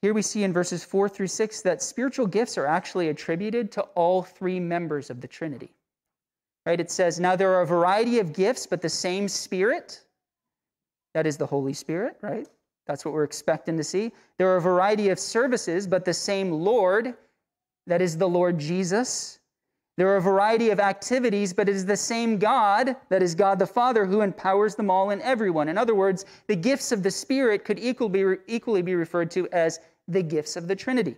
Here 0.00 0.14
we 0.14 0.22
see 0.22 0.42
in 0.42 0.52
verses 0.52 0.84
4 0.84 1.08
through 1.08 1.28
6 1.28 1.62
that 1.62 1.82
spiritual 1.82 2.26
gifts 2.26 2.56
are 2.56 2.66
actually 2.66 3.08
attributed 3.08 3.72
to 3.72 3.82
all 3.94 4.22
three 4.22 4.60
members 4.60 5.10
of 5.10 5.20
the 5.20 5.28
Trinity. 5.28 5.70
Right? 6.66 6.80
It 6.80 6.90
says, 6.90 7.20
Now 7.20 7.36
there 7.36 7.52
are 7.54 7.62
a 7.62 7.66
variety 7.66 8.20
of 8.20 8.32
gifts, 8.32 8.66
but 8.66 8.80
the 8.80 8.88
same 8.88 9.28
Spirit, 9.28 10.02
that 11.12 11.26
is 11.26 11.36
the 11.36 11.46
Holy 11.46 11.74
Spirit, 11.74 12.16
right? 12.22 12.46
That's 12.86 13.04
what 13.04 13.14
we're 13.14 13.24
expecting 13.24 13.76
to 13.76 13.84
see. 13.84 14.12
There 14.36 14.48
are 14.48 14.56
a 14.56 14.60
variety 14.60 15.08
of 15.08 15.18
services, 15.18 15.86
but 15.86 16.04
the 16.04 16.12
same 16.12 16.50
Lord, 16.50 17.14
that 17.86 18.02
is 18.02 18.18
the 18.18 18.28
Lord 18.28 18.58
Jesus. 18.58 19.38
There 19.96 20.08
are 20.08 20.16
a 20.16 20.20
variety 20.20 20.70
of 20.70 20.80
activities, 20.80 21.52
but 21.52 21.68
it 21.68 21.76
is 21.76 21.86
the 21.86 21.96
same 21.96 22.36
God, 22.36 22.96
that 23.10 23.22
is 23.22 23.36
God 23.36 23.60
the 23.60 23.66
Father, 23.66 24.04
who 24.04 24.22
empowers 24.22 24.74
them 24.74 24.90
all 24.90 25.10
and 25.10 25.22
everyone. 25.22 25.68
In 25.68 25.78
other 25.78 25.94
words, 25.94 26.24
the 26.48 26.56
gifts 26.56 26.90
of 26.90 27.04
the 27.04 27.12
Spirit 27.12 27.64
could 27.64 27.78
equally 27.78 28.82
be 28.82 28.94
referred 28.96 29.30
to 29.30 29.48
as 29.52 29.78
the 30.08 30.22
gifts 30.22 30.56
of 30.56 30.66
the 30.66 30.74
Trinity. 30.74 31.16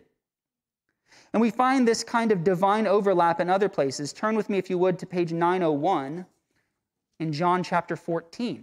And 1.33 1.41
we 1.41 1.51
find 1.51 1.89
this 1.89 2.05
kind 2.05 2.31
of 2.31 2.45
divine 2.45 2.87
overlap 2.87 3.41
in 3.41 3.49
other 3.49 3.71
places. 3.71 4.13
Turn 4.13 4.37
with 4.37 4.51
me, 4.51 4.59
if 4.59 4.69
you 4.69 4.77
would, 4.77 4.99
to 4.99 5.07
page 5.07 5.33
901 5.33 6.27
in 7.19 7.33
John 7.33 7.63
chapter 7.63 7.97
14. 7.97 8.63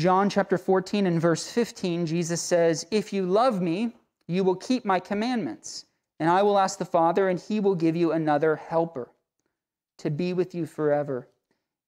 John 0.00 0.30
chapter 0.30 0.56
14 0.56 1.06
and 1.06 1.20
verse 1.20 1.52
15, 1.52 2.06
Jesus 2.06 2.40
says, 2.40 2.86
If 2.90 3.12
you 3.12 3.26
love 3.26 3.60
me, 3.60 3.92
you 4.26 4.42
will 4.42 4.56
keep 4.56 4.86
my 4.86 4.98
commandments, 4.98 5.84
and 6.18 6.30
I 6.30 6.42
will 6.42 6.58
ask 6.58 6.78
the 6.78 6.86
Father, 6.86 7.28
and 7.28 7.38
he 7.38 7.60
will 7.60 7.74
give 7.74 7.94
you 7.94 8.12
another 8.12 8.56
helper 8.56 9.10
to 9.98 10.10
be 10.10 10.32
with 10.32 10.54
you 10.54 10.64
forever 10.64 11.28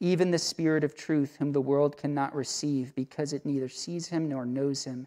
even 0.02 0.33
the 0.33 0.38
Spirit 0.38 0.83
of 0.83 0.97
truth, 0.97 1.37
whom 1.38 1.52
the 1.52 1.61
world 1.61 1.97
cannot 1.97 2.35
receive 2.35 2.92
because 2.97 3.33
it 3.33 3.47
neither 3.47 3.69
sees 3.69 4.09
him 4.09 4.28
nor 4.28 4.45
knows 4.45 4.83
him. 4.85 5.07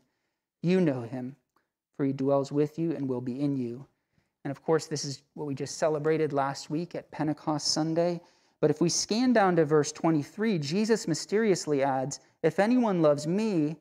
You 0.63 0.79
know 0.79 1.01
him, 1.01 1.35
for 1.97 2.05
he 2.05 2.13
dwells 2.13 2.49
with 2.49 2.79
you 2.79 2.95
and 2.95 3.07
will 3.07 3.19
be 3.19 3.41
in 3.41 3.57
you. 3.57 3.85
And 4.45 4.51
of 4.51 4.63
course, 4.63 4.87
this 4.87 5.03
is 5.03 5.21
what 5.33 5.47
we 5.47 5.53
just 5.53 5.77
celebrated 5.77 6.31
last 6.31 6.69
week 6.69 6.95
at 6.95 7.11
Pentecost 7.11 7.67
Sunday. 7.67 8.21
But 8.61 8.71
if 8.71 8.81
we 8.81 8.89
scan 8.89 9.33
down 9.33 9.55
to 9.57 9.65
verse 9.65 9.91
23, 9.91 10.59
Jesus 10.59 11.07
mysteriously 11.07 11.83
adds, 11.83 12.19
If 12.41 12.59
anyone 12.59 13.01
loves 13.01 13.27
me, 13.27 13.77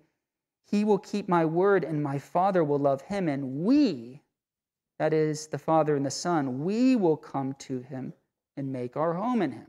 he 0.64 0.84
will 0.84 0.98
keep 0.98 1.28
my 1.28 1.44
word, 1.44 1.84
and 1.84 2.02
my 2.02 2.18
Father 2.18 2.64
will 2.64 2.78
love 2.78 3.02
him, 3.02 3.28
and 3.28 3.64
we, 3.64 4.22
that 4.98 5.12
is, 5.12 5.46
the 5.46 5.58
Father 5.58 5.96
and 5.96 6.04
the 6.04 6.10
Son, 6.10 6.64
we 6.64 6.96
will 6.96 7.16
come 7.16 7.54
to 7.60 7.80
him 7.80 8.12
and 8.56 8.72
make 8.72 8.96
our 8.96 9.14
home 9.14 9.42
in 9.42 9.52
him. 9.52 9.66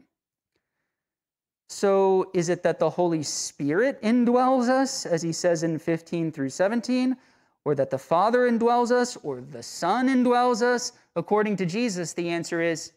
So 1.69 2.29
is 2.33 2.49
it 2.49 2.63
that 2.63 2.79
the 2.79 2.89
Holy 2.89 3.23
Spirit 3.23 4.01
indwells 4.01 4.69
us, 4.69 5.05
as 5.05 5.21
he 5.21 5.31
says 5.31 5.63
in 5.63 5.79
15 5.79 6.31
through 6.31 6.49
17, 6.49 7.17
or 7.65 7.73
that 7.75 7.89
the 7.89 7.97
Father 7.97 8.49
indwells 8.49 8.91
us, 8.91 9.17
or 9.17 9.41
the 9.41 9.63
Son 9.63 10.07
indwells 10.07 10.61
us? 10.61 10.91
According 11.15 11.57
to 11.57 11.65
Jesus, 11.65 12.13
the 12.13 12.29
answer 12.29 12.61
is 12.61 12.93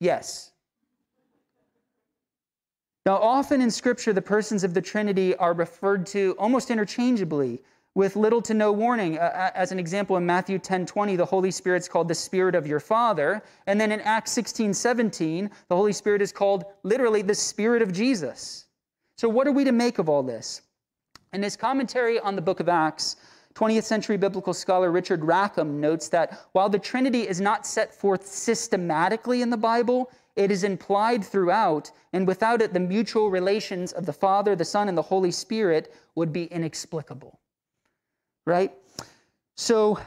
yes. 0.00 0.52
Now, 3.08 3.16
often 3.22 3.62
in 3.62 3.70
Scripture, 3.70 4.12
the 4.12 4.20
persons 4.20 4.64
of 4.64 4.74
the 4.74 4.82
Trinity 4.82 5.34
are 5.36 5.54
referred 5.54 6.04
to 6.08 6.36
almost 6.38 6.70
interchangeably, 6.70 7.62
with 7.94 8.16
little 8.16 8.42
to 8.42 8.52
no 8.52 8.70
warning. 8.70 9.16
Uh, 9.16 9.50
as 9.54 9.72
an 9.72 9.78
example, 9.78 10.18
in 10.18 10.26
Matthew 10.26 10.58
10 10.58 10.84
20, 10.84 11.16
the 11.16 11.24
Holy 11.24 11.50
Spirit's 11.50 11.88
called 11.88 12.08
the 12.08 12.14
Spirit 12.14 12.54
of 12.54 12.66
your 12.66 12.80
Father. 12.80 13.42
And 13.66 13.80
then 13.80 13.92
in 13.92 14.02
Acts 14.02 14.32
16 14.32 14.74
17, 14.74 15.50
the 15.70 15.74
Holy 15.74 15.94
Spirit 15.94 16.20
is 16.20 16.32
called 16.32 16.66
literally 16.82 17.22
the 17.22 17.34
Spirit 17.34 17.80
of 17.80 17.92
Jesus. 17.92 18.66
So, 19.16 19.26
what 19.26 19.46
are 19.46 19.52
we 19.52 19.64
to 19.64 19.72
make 19.72 19.98
of 19.98 20.10
all 20.10 20.22
this? 20.22 20.60
In 21.32 21.42
his 21.42 21.56
commentary 21.56 22.20
on 22.20 22.36
the 22.36 22.42
book 22.42 22.60
of 22.60 22.68
Acts, 22.68 23.16
20th 23.54 23.84
century 23.84 24.18
biblical 24.18 24.52
scholar 24.52 24.92
Richard 24.92 25.24
Rackham 25.24 25.80
notes 25.80 26.10
that 26.10 26.46
while 26.52 26.68
the 26.68 26.78
Trinity 26.78 27.26
is 27.26 27.40
not 27.40 27.66
set 27.66 27.94
forth 27.94 28.26
systematically 28.26 29.40
in 29.40 29.48
the 29.48 29.56
Bible, 29.56 30.10
it 30.38 30.52
is 30.52 30.62
implied 30.62 31.24
throughout, 31.24 31.90
and 32.12 32.24
without 32.24 32.62
it, 32.62 32.72
the 32.72 32.78
mutual 32.78 33.28
relations 33.28 33.92
of 33.92 34.06
the 34.06 34.12
Father, 34.12 34.54
the 34.54 34.64
Son, 34.64 34.88
and 34.88 34.96
the 34.96 35.02
Holy 35.02 35.32
Spirit 35.32 35.92
would 36.14 36.32
be 36.32 36.44
inexplicable. 36.44 37.40
Right? 38.46 38.72
So, 39.56 39.98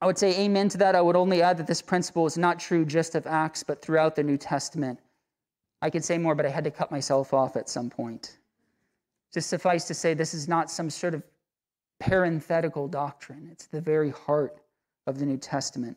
I 0.00 0.06
would 0.06 0.16
say 0.16 0.38
amen 0.38 0.68
to 0.70 0.78
that. 0.78 0.94
I 0.94 1.00
would 1.00 1.16
only 1.16 1.42
add 1.42 1.56
that 1.56 1.66
this 1.66 1.82
principle 1.82 2.24
is 2.26 2.38
not 2.38 2.60
true 2.60 2.84
just 2.84 3.16
of 3.16 3.26
Acts, 3.26 3.64
but 3.64 3.82
throughout 3.82 4.14
the 4.14 4.22
New 4.22 4.36
Testament. 4.36 5.00
I 5.82 5.90
could 5.90 6.04
say 6.04 6.18
more, 6.18 6.36
but 6.36 6.46
I 6.46 6.50
had 6.50 6.62
to 6.62 6.70
cut 6.70 6.92
myself 6.92 7.34
off 7.34 7.56
at 7.56 7.68
some 7.68 7.90
point. 7.90 8.38
Just 9.34 9.50
suffice 9.50 9.86
to 9.86 9.94
say, 9.94 10.14
this 10.14 10.34
is 10.34 10.46
not 10.46 10.70
some 10.70 10.88
sort 10.88 11.14
of 11.14 11.24
parenthetical 11.98 12.86
doctrine, 12.86 13.48
it's 13.50 13.66
the 13.66 13.80
very 13.80 14.10
heart 14.10 14.60
of 15.08 15.18
the 15.18 15.26
New 15.26 15.36
Testament. 15.36 15.96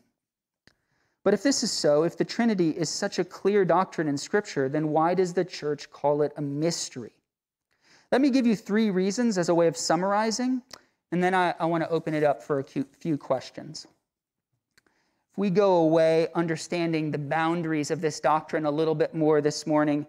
But 1.22 1.34
if 1.34 1.42
this 1.42 1.62
is 1.62 1.70
so, 1.70 2.04
if 2.04 2.16
the 2.16 2.24
Trinity 2.24 2.70
is 2.70 2.88
such 2.88 3.18
a 3.18 3.24
clear 3.24 3.64
doctrine 3.64 4.08
in 4.08 4.16
Scripture, 4.16 4.68
then 4.68 4.88
why 4.88 5.14
does 5.14 5.34
the 5.34 5.44
church 5.44 5.90
call 5.90 6.22
it 6.22 6.32
a 6.36 6.42
mystery? 6.42 7.12
Let 8.10 8.20
me 8.20 8.30
give 8.30 8.46
you 8.46 8.56
three 8.56 8.90
reasons 8.90 9.38
as 9.38 9.48
a 9.48 9.54
way 9.54 9.66
of 9.66 9.76
summarizing, 9.76 10.62
and 11.12 11.22
then 11.22 11.34
I, 11.34 11.54
I 11.60 11.66
want 11.66 11.84
to 11.84 11.90
open 11.90 12.14
it 12.14 12.24
up 12.24 12.42
for 12.42 12.58
a 12.60 12.64
few 12.64 13.18
questions. 13.18 13.86
If 15.32 15.38
we 15.38 15.50
go 15.50 15.76
away 15.76 16.28
understanding 16.34 17.10
the 17.10 17.18
boundaries 17.18 17.90
of 17.90 18.00
this 18.00 18.18
doctrine 18.18 18.64
a 18.64 18.70
little 18.70 18.94
bit 18.94 19.14
more 19.14 19.40
this 19.40 19.66
morning, 19.66 20.06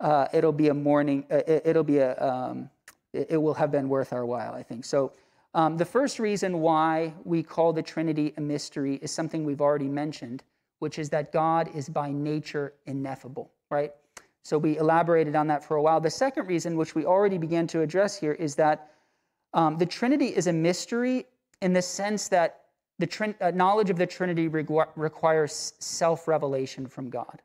uh, 0.00 0.26
it'll 0.32 0.52
be 0.52 0.68
a 0.68 0.74
morning, 0.74 1.24
uh, 1.30 1.40
it'll 1.46 1.84
be 1.84 1.98
a, 1.98 2.20
um, 2.22 2.68
it, 3.12 3.28
it 3.30 3.36
will 3.36 3.54
have 3.54 3.70
been 3.70 3.88
worth 3.88 4.12
our 4.12 4.26
while, 4.26 4.54
I 4.54 4.62
think. 4.62 4.84
So 4.84 5.12
um, 5.58 5.76
the 5.76 5.84
first 5.84 6.20
reason 6.20 6.60
why 6.60 7.12
we 7.24 7.42
call 7.42 7.72
the 7.72 7.82
Trinity 7.82 8.32
a 8.36 8.40
mystery 8.40 9.00
is 9.02 9.10
something 9.10 9.44
we've 9.44 9.60
already 9.60 9.88
mentioned, 9.88 10.44
which 10.78 11.00
is 11.00 11.10
that 11.10 11.32
God 11.32 11.68
is 11.74 11.88
by 11.88 12.12
nature 12.12 12.74
ineffable, 12.86 13.50
right? 13.68 13.90
So 14.44 14.56
we 14.56 14.78
elaborated 14.78 15.34
on 15.34 15.48
that 15.48 15.64
for 15.64 15.76
a 15.76 15.82
while. 15.82 16.00
The 16.00 16.10
second 16.10 16.46
reason, 16.46 16.76
which 16.76 16.94
we 16.94 17.04
already 17.04 17.38
began 17.38 17.66
to 17.66 17.80
address 17.80 18.16
here, 18.16 18.34
is 18.34 18.54
that 18.54 18.92
um, 19.52 19.76
the 19.76 19.84
Trinity 19.84 20.26
is 20.26 20.46
a 20.46 20.52
mystery 20.52 21.26
in 21.60 21.72
the 21.72 21.82
sense 21.82 22.28
that 22.28 22.60
the 23.00 23.34
uh, 23.40 23.50
knowledge 23.50 23.90
of 23.90 23.96
the 23.96 24.06
Trinity 24.06 24.46
requires 24.46 25.72
self 25.80 26.28
revelation 26.28 26.86
from 26.86 27.10
God. 27.10 27.42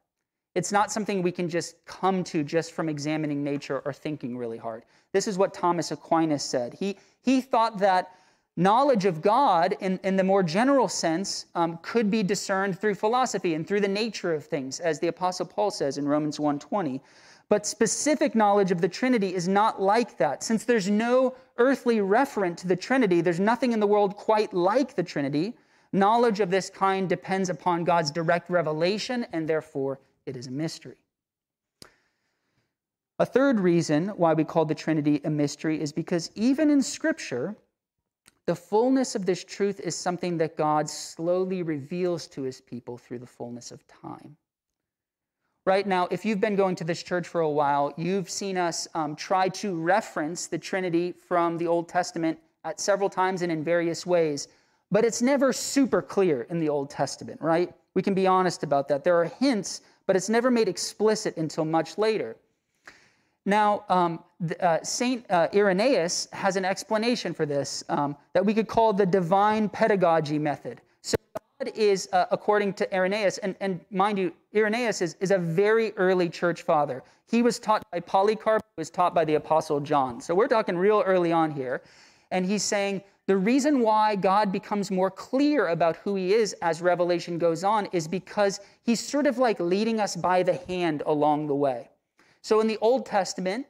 It's 0.56 0.72
not 0.72 0.92
something 0.92 1.22
we 1.22 1.32
can 1.32 1.50
just 1.50 1.84
come 1.86 2.24
to 2.26 2.44
just 2.44 2.74
from 2.74 2.88
examining 2.88 3.44
nature 3.44 3.82
or 3.86 3.94
thinking 3.94 4.38
really 4.38 4.58
hard. 4.58 4.84
This 5.12 5.28
is 5.28 5.38
what 5.38 5.54
Thomas 5.54 5.92
Aquinas 5.92 6.44
said. 6.44 6.74
He, 6.74 6.98
he 7.22 7.42
thought 7.42 7.80
that 7.80 8.12
knowledge 8.56 9.06
of 9.06 9.22
God, 9.22 9.76
in, 9.80 10.00
in 10.04 10.16
the 10.16 10.24
more 10.24 10.44
general 10.44 10.88
sense, 10.88 11.48
um, 11.56 11.80
could 11.82 12.12
be 12.12 12.22
discerned 12.22 12.80
through 12.80 12.96
philosophy 12.96 13.56
and 13.56 13.68
through 13.68 13.82
the 13.82 13.88
nature 13.88 14.34
of 14.34 14.46
things, 14.46 14.80
as 14.80 15.00
the 15.00 15.08
Apostle 15.08 15.48
Paul 15.48 15.72
says 15.72 15.98
in 15.98 16.08
Romans 16.08 16.38
1.20. 16.38 17.02
But 17.50 17.66
specific 17.66 18.36
knowledge 18.36 18.72
of 18.72 18.80
the 18.80 18.88
Trinity 18.88 19.34
is 19.34 19.48
not 19.48 19.82
like 19.82 20.18
that. 20.18 20.44
Since 20.44 20.66
there's 20.66 20.90
no 20.90 21.36
earthly 21.58 21.98
referent 21.98 22.58
to 22.58 22.68
the 22.68 22.76
Trinity, 22.76 23.22
there's 23.22 23.40
nothing 23.40 23.74
in 23.74 23.80
the 23.80 23.88
world 23.88 24.16
quite 24.16 24.54
like 24.54 24.96
the 24.96 25.04
Trinity. 25.04 25.56
Knowledge 25.92 26.40
of 26.40 26.50
this 26.50 26.70
kind 26.70 27.10
depends 27.10 27.50
upon 27.50 27.84
God's 27.84 28.12
direct 28.12 28.50
revelation, 28.50 29.26
and 29.34 29.48
therefore 29.48 30.00
it 30.26 30.36
is 30.36 30.48
a 30.48 30.52
mystery. 30.52 30.98
A 33.20 33.26
third 33.26 33.60
reason 33.60 34.10
why 34.10 34.34
we 34.34 34.44
call 34.44 34.66
the 34.66 34.76
Trinity 34.76 35.22
a 35.24 35.30
mystery 35.30 35.80
is 35.80 35.94
because 35.94 36.32
even 36.36 36.70
in 36.70 36.82
Scripture, 36.82 37.56
the 38.46 38.56
fullness 38.56 39.16
of 39.16 39.26
this 39.26 39.44
truth 39.44 39.80
is 39.80 39.96
something 39.96 40.38
that 40.38 40.58
God 40.58 40.90
slowly 40.90 41.64
reveals 41.64 42.28
to 42.28 42.42
his 42.42 42.60
people 42.60 42.98
through 42.98 43.20
the 43.20 43.28
fullness 43.28 43.72
of 43.72 43.88
time. 43.88 44.36
Right 45.66 45.88
now, 45.88 46.10
if 46.12 46.26
you've 46.26 46.42
been 46.42 46.58
going 46.58 46.76
to 46.76 46.84
this 46.84 47.02
church 47.02 47.26
for 47.26 47.40
a 47.40 47.50
while, 47.50 47.94
you've 47.96 48.30
seen 48.30 48.58
us 48.58 48.86
um, 48.96 49.16
try 49.16 49.48
to 49.50 49.80
reference 49.80 50.48
the 50.48 50.58
Trinity 50.58 51.14
from 51.14 51.58
the 51.58 51.68
Old 51.68 51.88
Testament 51.88 52.38
at 52.66 52.82
several 52.82 53.10
times 53.10 53.44
and 53.44 53.52
in 53.52 53.64
various 53.64 54.06
ways, 54.06 54.50
but 54.92 55.06
it's 55.06 55.22
never 55.22 55.54
super 55.54 56.02
clear 56.02 56.42
in 56.50 56.60
the 56.60 56.68
Old 56.68 56.90
Testament, 56.90 57.40
right? 57.42 57.74
We 57.94 58.02
can 58.02 58.14
be 58.14 58.28
honest 58.28 58.64
about 58.64 58.90
that. 58.90 59.06
There 59.06 59.16
are 59.16 59.32
hints, 59.40 59.82
but 60.06 60.16
it's 60.16 60.30
never 60.30 60.52
made 60.52 60.68
explicit 60.68 61.38
until 61.38 61.66
much 61.66 61.98
later. 61.98 62.36
Now, 63.46 63.84
um, 63.90 64.24
uh, 64.62 64.80
Saint 64.84 65.30
uh, 65.30 65.50
Irenaeus 65.54 66.30
has 66.32 66.56
an 66.56 66.64
explanation 66.64 67.34
for 67.34 67.46
this 67.46 67.84
um, 67.90 68.16
that 68.34 68.46
we 68.46 68.54
could 68.54 68.68
call 68.68 68.94
the 68.94 69.06
divine 69.06 69.68
pedagogy 69.68 70.40
method. 70.40 70.82
So, 71.02 71.16
God 71.60 71.72
is, 71.76 72.08
uh, 72.14 72.26
according 72.32 72.74
to 72.76 72.96
Irenaeus, 72.96 73.40
and, 73.40 73.56
and 73.60 73.82
mind 73.92 74.18
you, 74.18 74.32
Irenaeus 74.56 75.02
is, 75.02 75.18
is 75.20 75.32
a 75.32 75.38
very 75.38 75.92
early 75.98 76.30
church 76.30 76.62
father. 76.62 77.04
He 77.30 77.42
was 77.42 77.60
taught 77.60 77.84
by 77.92 78.00
Polycarp, 78.00 78.62
who 78.62 78.82
was 78.82 78.90
taught 78.90 79.14
by 79.14 79.26
the 79.26 79.36
Apostle 79.36 79.82
John. 79.82 80.22
So, 80.22 80.34
we're 80.34 80.48
talking 80.48 80.78
real 80.78 81.04
early 81.06 81.34
on 81.34 81.52
here. 81.52 81.82
And 82.32 82.46
he's 82.46 82.64
saying 82.64 83.04
the 83.26 83.38
reason 83.38 83.80
why 83.80 84.16
God 84.16 84.52
becomes 84.52 84.92
more 84.92 85.10
clear 85.10 85.68
about 85.68 85.96
who 85.98 86.16
he 86.16 86.34
is 86.34 86.54
as 86.62 86.82
revelation 86.82 87.38
goes 87.38 87.64
on 87.64 87.88
is 87.94 88.08
because 88.08 88.60
he's 88.84 89.00
sort 89.00 89.28
of 89.28 89.38
like 89.38 89.60
leading 89.60 90.02
us 90.02 90.16
by 90.16 90.44
the 90.44 90.56
hand 90.68 91.04
along 91.06 91.48
the 91.48 91.56
way. 91.56 91.90
So 92.42 92.60
in 92.60 92.68
the 92.68 92.78
Old 92.82 93.06
Testament, 93.06 93.66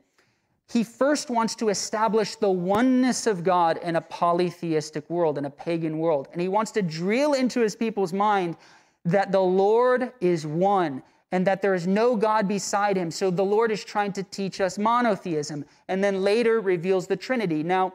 he 0.67 0.83
first 0.83 1.29
wants 1.29 1.53
to 1.55 1.69
establish 1.69 2.35
the 2.35 2.49
oneness 2.49 3.27
of 3.27 3.43
God 3.43 3.77
in 3.83 3.95
a 3.95 4.01
polytheistic 4.01 5.07
world, 5.07 5.37
in 5.37 5.45
a 5.45 5.49
pagan 5.49 5.99
world. 5.99 6.29
And 6.31 6.41
he 6.41 6.47
wants 6.47 6.71
to 6.71 6.81
drill 6.81 7.33
into 7.33 7.59
his 7.59 7.75
people's 7.75 8.13
mind 8.13 8.57
that 9.05 9.31
the 9.31 9.41
Lord 9.41 10.13
is 10.19 10.47
one 10.47 11.03
and 11.31 11.45
that 11.45 11.61
there 11.61 11.75
is 11.75 11.85
no 11.85 12.15
God 12.15 12.47
beside 12.47 12.97
him. 12.97 13.11
So 13.11 13.29
the 13.29 13.45
Lord 13.45 13.71
is 13.71 13.83
trying 13.83 14.13
to 14.13 14.23
teach 14.23 14.61
us 14.61 14.79
monotheism 14.79 15.65
and 15.87 16.03
then 16.03 16.23
later 16.23 16.59
reveals 16.61 17.05
the 17.05 17.17
Trinity. 17.17 17.61
Now, 17.61 17.93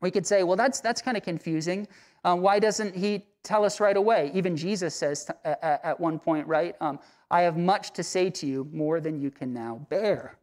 we 0.00 0.10
could 0.10 0.26
say, 0.26 0.42
well, 0.42 0.56
that's, 0.56 0.80
that's 0.80 1.02
kind 1.02 1.16
of 1.16 1.22
confusing. 1.22 1.86
Um, 2.24 2.40
why 2.40 2.58
doesn't 2.58 2.94
he 2.94 3.26
tell 3.42 3.64
us 3.64 3.80
right 3.80 3.96
away? 3.96 4.30
Even 4.34 4.56
Jesus 4.56 4.94
says 4.94 5.26
t- 5.26 5.32
at, 5.44 5.80
at 5.84 6.00
one 6.00 6.18
point, 6.18 6.46
right? 6.46 6.74
Um, 6.80 6.98
I 7.30 7.42
have 7.42 7.56
much 7.56 7.92
to 7.92 8.02
say 8.02 8.30
to 8.30 8.46
you, 8.46 8.68
more 8.72 9.00
than 9.00 9.20
you 9.20 9.30
can 9.30 9.52
now 9.52 9.86
bear. 9.88 10.36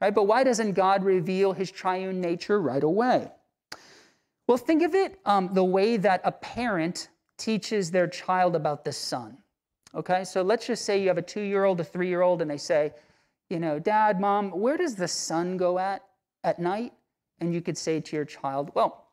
Right? 0.00 0.14
But 0.14 0.24
why 0.24 0.44
doesn't 0.44 0.72
God 0.72 1.04
reveal 1.04 1.52
his 1.52 1.70
triune 1.70 2.20
nature 2.20 2.60
right 2.60 2.82
away? 2.82 3.30
Well, 4.46 4.58
think 4.58 4.82
of 4.82 4.94
it 4.94 5.18
um, 5.24 5.50
the 5.52 5.64
way 5.64 5.96
that 5.96 6.20
a 6.24 6.32
parent 6.32 7.08
teaches 7.38 7.90
their 7.90 8.06
child 8.06 8.54
about 8.54 8.84
the 8.84 8.92
sun. 8.92 9.38
Okay, 9.94 10.24
so 10.24 10.42
let's 10.42 10.66
just 10.66 10.84
say 10.84 11.00
you 11.00 11.08
have 11.08 11.18
a 11.18 11.22
two 11.22 11.40
year 11.40 11.64
old, 11.64 11.80
a 11.80 11.84
three 11.84 12.08
year 12.08 12.22
old, 12.22 12.42
and 12.42 12.50
they 12.50 12.58
say, 12.58 12.92
you 13.48 13.60
know, 13.60 13.78
Dad, 13.78 14.20
Mom, 14.20 14.50
where 14.50 14.76
does 14.76 14.96
the 14.96 15.08
sun 15.08 15.56
go 15.56 15.78
at 15.78 16.02
at 16.42 16.58
night? 16.58 16.92
And 17.40 17.54
you 17.54 17.60
could 17.60 17.78
say 17.78 18.00
to 18.00 18.16
your 18.16 18.24
child, 18.24 18.70
well, 18.74 19.03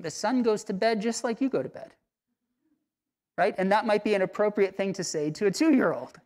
the 0.00 0.10
sun 0.10 0.42
goes 0.42 0.64
to 0.64 0.72
bed 0.72 1.00
just 1.00 1.24
like 1.24 1.40
you 1.40 1.48
go 1.48 1.62
to 1.62 1.68
bed. 1.68 1.92
Right? 3.38 3.54
And 3.58 3.70
that 3.72 3.86
might 3.86 4.04
be 4.04 4.14
an 4.14 4.22
appropriate 4.22 4.76
thing 4.76 4.92
to 4.94 5.04
say 5.04 5.30
to 5.32 5.46
a 5.46 5.50
two 5.50 5.74
year 5.74 5.92
old. 5.92 6.18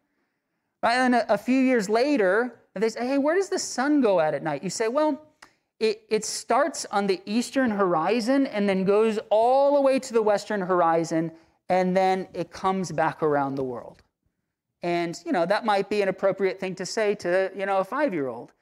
Right? 0.83 0.94
And 0.94 1.14
a, 1.14 1.35
a 1.35 1.38
few 1.38 1.61
years 1.61 1.88
later, 1.88 2.54
they 2.74 2.88
say, 2.88 3.06
hey, 3.06 3.18
where 3.18 3.35
does 3.35 3.48
the 3.48 3.59
sun 3.59 4.00
go 4.00 4.20
at 4.20 4.33
at 4.33 4.42
night? 4.42 4.62
You 4.62 4.70
say, 4.70 4.88
well, 4.88 5.20
it, 5.80 6.02
it 6.09 6.24
starts 6.24 6.87
on 6.90 7.06
the 7.06 7.20
eastern 7.26 7.70
horizon 7.70 8.46
and 8.46 8.68
then 8.68 8.85
goes 8.85 9.18
all 9.30 9.74
the 9.74 9.80
way 9.80 9.98
to 9.98 10.12
the 10.12 10.22
western 10.22 10.61
horizon, 10.61 11.33
and 11.68 11.96
then 11.96 12.28
it 12.35 12.50
comes 12.50 12.92
back 12.92 13.22
around 13.22 13.54
the 13.54 13.64
world. 13.64 14.02
And, 14.83 15.18
you 15.26 15.33
know, 15.33 15.46
that 15.46 15.64
might 15.64 15.90
be 15.90 16.02
an 16.02 16.09
appropriate 16.09 16.61
thing 16.61 16.74
to 16.76 16.87
say 16.87 17.14
to, 17.16 17.50
you 17.56 17.66
know, 17.66 17.78
a 17.78 17.85
five-year-old. 17.85 18.52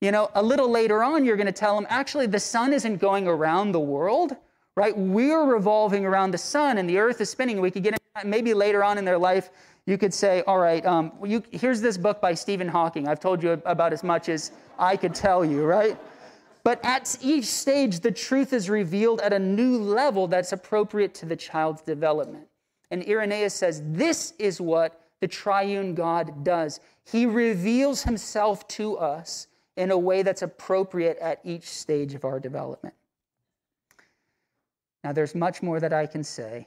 You 0.00 0.10
know, 0.10 0.30
a 0.34 0.42
little 0.42 0.68
later 0.68 1.02
on, 1.02 1.24
you're 1.24 1.36
going 1.36 1.46
to 1.46 1.52
tell 1.52 1.74
them, 1.74 1.86
actually, 1.88 2.26
the 2.26 2.40
sun 2.40 2.72
isn't 2.72 2.98
going 2.98 3.26
around 3.26 3.72
the 3.72 3.80
world, 3.80 4.36
right? 4.76 4.96
We're 4.96 5.44
revolving 5.44 6.04
around 6.04 6.30
the 6.30 6.38
sun 6.38 6.78
and 6.78 6.88
the 6.88 6.98
earth 6.98 7.20
is 7.20 7.30
spinning. 7.30 7.60
We 7.60 7.70
could 7.70 7.82
get 7.82 7.98
that 8.14 8.26
maybe 8.26 8.54
later 8.54 8.84
on 8.84 8.98
in 8.98 9.04
their 9.04 9.18
life 9.18 9.50
you 9.86 9.96
could 9.96 10.12
say, 10.12 10.42
all 10.46 10.58
right, 10.58 10.84
um, 10.84 11.12
you, 11.24 11.42
here's 11.52 11.80
this 11.80 11.96
book 11.96 12.20
by 12.20 12.34
Stephen 12.34 12.66
Hawking. 12.66 13.06
I've 13.06 13.20
told 13.20 13.42
you 13.42 13.52
about 13.64 13.92
as 13.92 14.02
much 14.02 14.28
as 14.28 14.50
I 14.78 14.96
could 14.96 15.14
tell 15.14 15.44
you, 15.44 15.64
right? 15.64 15.96
But 16.64 16.84
at 16.84 17.16
each 17.22 17.44
stage, 17.44 18.00
the 18.00 18.10
truth 18.10 18.52
is 18.52 18.68
revealed 18.68 19.20
at 19.20 19.32
a 19.32 19.38
new 19.38 19.78
level 19.78 20.26
that's 20.26 20.52
appropriate 20.52 21.14
to 21.14 21.26
the 21.26 21.36
child's 21.36 21.82
development. 21.82 22.48
And 22.90 23.08
Irenaeus 23.08 23.54
says, 23.54 23.80
this 23.84 24.34
is 24.40 24.60
what 24.60 25.00
the 25.20 25.28
triune 25.28 25.94
God 25.94 26.42
does. 26.42 26.80
He 27.04 27.24
reveals 27.24 28.02
himself 28.02 28.66
to 28.68 28.98
us 28.98 29.46
in 29.76 29.92
a 29.92 29.98
way 29.98 30.22
that's 30.22 30.42
appropriate 30.42 31.18
at 31.18 31.40
each 31.44 31.68
stage 31.68 32.14
of 32.14 32.24
our 32.24 32.40
development. 32.40 32.94
Now, 35.06 35.12
there's 35.12 35.36
much 35.36 35.62
more 35.62 35.78
that 35.78 35.92
I 35.92 36.04
can 36.04 36.24
say, 36.24 36.66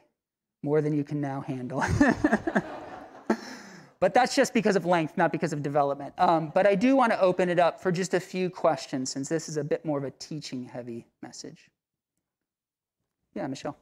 more 0.63 0.79
than 0.79 0.93
you 0.93 1.03
can 1.03 1.19
now 1.19 1.41
handle. 1.41 1.83
but 3.99 4.13
that's 4.13 4.33
just 4.33 4.53
because 4.53 4.77
of 4.77 4.85
length, 4.85 5.17
not 5.17 5.33
because 5.33 5.51
of 5.51 5.61
development. 5.61 6.13
Um, 6.17 6.49
but 6.55 6.65
I 6.65 6.75
do 6.75 6.95
want 6.95 7.11
to 7.11 7.19
open 7.19 7.49
it 7.49 7.59
up 7.59 7.83
for 7.83 7.91
just 7.91 8.13
a 8.13 8.19
few 8.21 8.49
questions 8.49 9.09
since 9.09 9.27
this 9.27 9.49
is 9.49 9.57
a 9.57 9.63
bit 9.65 9.83
more 9.83 9.97
of 9.97 10.05
a 10.05 10.11
teaching 10.11 10.63
heavy 10.63 11.05
message. 11.21 11.69
Yeah, 13.35 13.45
Michelle. 13.47 13.75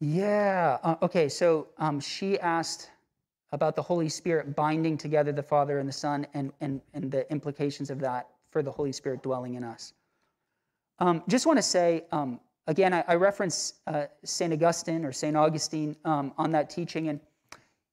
Yeah. 0.00 0.78
Uh, 0.82 0.96
okay. 1.02 1.28
So 1.28 1.68
um, 1.78 2.00
she 2.00 2.38
asked 2.38 2.90
about 3.52 3.74
the 3.74 3.82
Holy 3.82 4.08
Spirit 4.08 4.54
binding 4.54 4.96
together 4.96 5.32
the 5.32 5.42
Father 5.42 5.78
and 5.78 5.88
the 5.88 5.92
Son 5.92 6.26
and, 6.34 6.52
and, 6.60 6.80
and 6.94 7.10
the 7.10 7.30
implications 7.32 7.90
of 7.90 7.98
that 8.00 8.28
for 8.50 8.62
the 8.62 8.70
Holy 8.70 8.92
Spirit 8.92 9.22
dwelling 9.22 9.54
in 9.54 9.64
us. 9.64 9.94
Um, 10.98 11.22
just 11.28 11.46
want 11.46 11.58
to 11.58 11.62
say, 11.62 12.04
um, 12.12 12.40
again, 12.66 12.92
I, 12.92 13.04
I 13.08 13.14
reference 13.14 13.74
uh, 13.86 14.06
St. 14.24 14.52
Augustine 14.52 15.04
or 15.04 15.12
St. 15.12 15.36
Augustine 15.36 15.96
um, 16.04 16.32
on 16.36 16.52
that 16.52 16.68
teaching. 16.68 17.08
And 17.08 17.20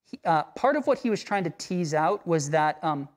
he, 0.04 0.20
uh, 0.26 0.44
part 0.44 0.76
of 0.76 0.88
what 0.88 1.00
he 1.00 1.10
was 1.10 1.24
trying 1.24 1.44
to 1.46 1.52
tease 1.52 1.94
out 1.94 2.26
was 2.28 2.50
that, 2.50 2.84
um, 2.84 3.08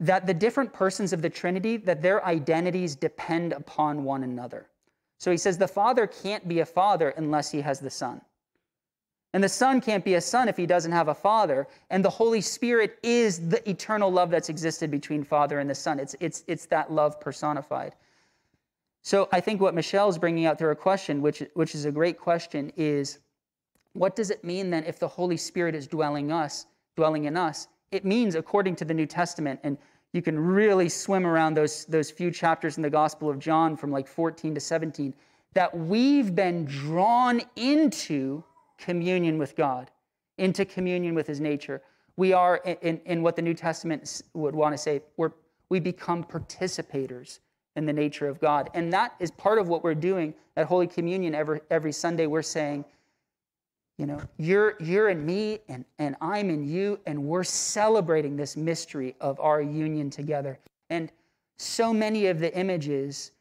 that 0.00 0.26
the 0.26 0.34
different 0.34 0.72
persons 0.72 1.12
of 1.12 1.22
the 1.22 1.30
Trinity, 1.30 1.76
that 1.76 2.02
their 2.02 2.24
identities 2.24 2.96
depend 2.96 3.52
upon 3.52 4.04
one 4.04 4.24
another. 4.24 4.69
So 5.20 5.30
he 5.30 5.36
says 5.36 5.58
the 5.58 5.68
Father 5.68 6.06
can't 6.06 6.48
be 6.48 6.60
a 6.60 6.66
father 6.66 7.10
unless 7.10 7.50
he 7.50 7.60
has 7.60 7.78
the 7.78 7.90
Son. 7.90 8.22
And 9.34 9.44
the 9.44 9.50
Son 9.50 9.80
can't 9.82 10.04
be 10.04 10.14
a 10.14 10.20
son 10.20 10.48
if 10.48 10.56
he 10.56 10.66
doesn't 10.66 10.92
have 10.92 11.08
a 11.08 11.14
Father. 11.14 11.68
And 11.90 12.02
the 12.02 12.10
Holy 12.10 12.40
Spirit 12.40 12.98
is 13.02 13.48
the 13.48 13.68
eternal 13.68 14.10
love 14.10 14.30
that's 14.30 14.48
existed 14.48 14.90
between 14.90 15.22
Father 15.22 15.60
and 15.60 15.68
the 15.68 15.74
Son. 15.74 16.00
It's, 16.00 16.16
it's, 16.20 16.42
it's 16.48 16.66
that 16.66 16.90
love 16.90 17.20
personified. 17.20 17.94
So 19.02 19.28
I 19.30 19.40
think 19.40 19.60
what 19.60 19.74
Michelle 19.74 20.08
is 20.08 20.18
bringing 20.18 20.46
out 20.46 20.58
through 20.58 20.68
her 20.68 20.74
question, 20.74 21.20
which, 21.20 21.42
which 21.52 21.74
is 21.74 21.84
a 21.84 21.92
great 21.92 22.18
question, 22.18 22.72
is 22.76 23.18
what 23.92 24.16
does 24.16 24.30
it 24.30 24.42
mean 24.42 24.70
then 24.70 24.84
if 24.84 24.98
the 24.98 25.08
Holy 25.08 25.36
Spirit 25.36 25.74
is 25.74 25.86
dwelling 25.86 26.32
us, 26.32 26.64
dwelling 26.96 27.26
in 27.26 27.36
us? 27.36 27.68
It 27.92 28.06
means, 28.06 28.34
according 28.34 28.76
to 28.76 28.86
the 28.86 28.94
New 28.94 29.06
Testament, 29.06 29.60
and 29.64 29.76
you 30.12 30.22
can 30.22 30.38
really 30.38 30.88
swim 30.88 31.26
around 31.26 31.54
those, 31.54 31.84
those 31.84 32.10
few 32.10 32.30
chapters 32.30 32.76
in 32.76 32.82
the 32.82 32.90
Gospel 32.90 33.30
of 33.30 33.38
John 33.38 33.76
from 33.76 33.90
like 33.90 34.08
14 34.08 34.54
to 34.54 34.60
17, 34.60 35.14
that 35.54 35.76
we've 35.76 36.34
been 36.34 36.64
drawn 36.64 37.40
into 37.56 38.42
communion 38.78 39.38
with 39.38 39.56
God, 39.56 39.90
into 40.38 40.64
communion 40.64 41.14
with 41.14 41.26
His 41.26 41.40
nature. 41.40 41.82
We 42.16 42.32
are, 42.32 42.56
in, 42.82 43.00
in 43.06 43.22
what 43.22 43.36
the 43.36 43.42
New 43.42 43.54
Testament 43.54 44.22
would 44.34 44.54
want 44.54 44.74
to 44.74 44.78
say, 44.78 45.02
we're, 45.16 45.32
we 45.68 45.80
become 45.80 46.24
participators 46.24 47.38
in 47.76 47.86
the 47.86 47.92
nature 47.92 48.28
of 48.28 48.40
God. 48.40 48.68
And 48.74 48.92
that 48.92 49.14
is 49.20 49.30
part 49.30 49.58
of 49.58 49.68
what 49.68 49.84
we're 49.84 49.94
doing 49.94 50.34
at 50.56 50.66
Holy 50.66 50.86
Communion 50.86 51.34
every, 51.34 51.60
every 51.70 51.92
Sunday. 51.92 52.26
We're 52.26 52.42
saying, 52.42 52.84
you 54.00 54.06
know, 54.06 54.18
you're, 54.38 54.76
you're 54.80 55.10
in 55.10 55.26
me 55.26 55.58
and, 55.68 55.84
and 55.98 56.16
I'm 56.22 56.48
in 56.48 56.66
you, 56.66 56.98
and 57.04 57.22
we're 57.22 57.44
celebrating 57.44 58.34
this 58.34 58.56
mystery 58.56 59.14
of 59.20 59.38
our 59.40 59.60
union 59.60 60.08
together. 60.08 60.58
And 60.88 61.12
so 61.58 61.92
many 61.92 62.28
of 62.28 62.38
the 62.38 62.56
images 62.56 63.32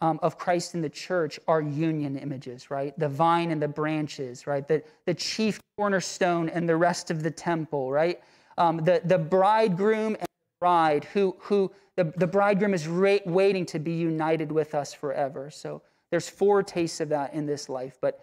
um, 0.00 0.18
of 0.22 0.38
Christ 0.38 0.74
in 0.74 0.80
the 0.80 0.88
church 0.88 1.38
are 1.46 1.60
union 1.60 2.16
images, 2.16 2.70
right? 2.70 2.98
The 2.98 3.10
vine 3.10 3.50
and 3.50 3.60
the 3.60 3.68
branches, 3.68 4.46
right? 4.46 4.66
The, 4.66 4.82
the 5.04 5.12
chief 5.12 5.60
cornerstone 5.76 6.48
and 6.48 6.66
the 6.66 6.76
rest 6.76 7.10
of 7.10 7.22
the 7.22 7.30
temple, 7.30 7.92
right? 7.92 8.18
Um, 8.56 8.78
the, 8.78 9.02
the 9.04 9.18
bridegroom 9.18 10.14
and 10.14 10.22
the 10.22 10.58
bride, 10.60 11.04
who, 11.12 11.36
who 11.40 11.70
the, 11.96 12.04
the 12.16 12.26
bridegroom 12.26 12.72
is 12.72 12.88
ra- 12.88 13.18
waiting 13.26 13.66
to 13.66 13.78
be 13.78 13.92
united 13.92 14.50
with 14.50 14.74
us 14.74 14.94
forever. 14.94 15.50
So 15.50 15.82
there's 16.10 16.26
four 16.26 16.62
tastes 16.62 17.02
of 17.02 17.10
that 17.10 17.34
in 17.34 17.44
this 17.44 17.68
life, 17.68 17.98
but 18.00 18.22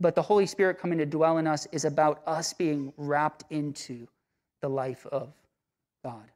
but 0.00 0.14
the 0.14 0.22
Holy 0.22 0.46
Spirit 0.46 0.78
coming 0.78 0.98
to 0.98 1.06
dwell 1.06 1.38
in 1.38 1.46
us 1.46 1.66
is 1.72 1.84
about 1.84 2.22
us 2.26 2.52
being 2.52 2.92
wrapped 2.96 3.44
into 3.50 4.06
the 4.60 4.68
life 4.68 5.06
of 5.06 5.32
God. 6.04 6.30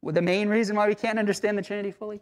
Well, 0.00 0.14
the 0.14 0.22
main 0.22 0.48
reason 0.48 0.76
why 0.76 0.88
we 0.88 0.94
can't 0.94 1.18
understand 1.18 1.58
the 1.58 1.62
Trinity 1.62 1.90
fully? 1.90 2.20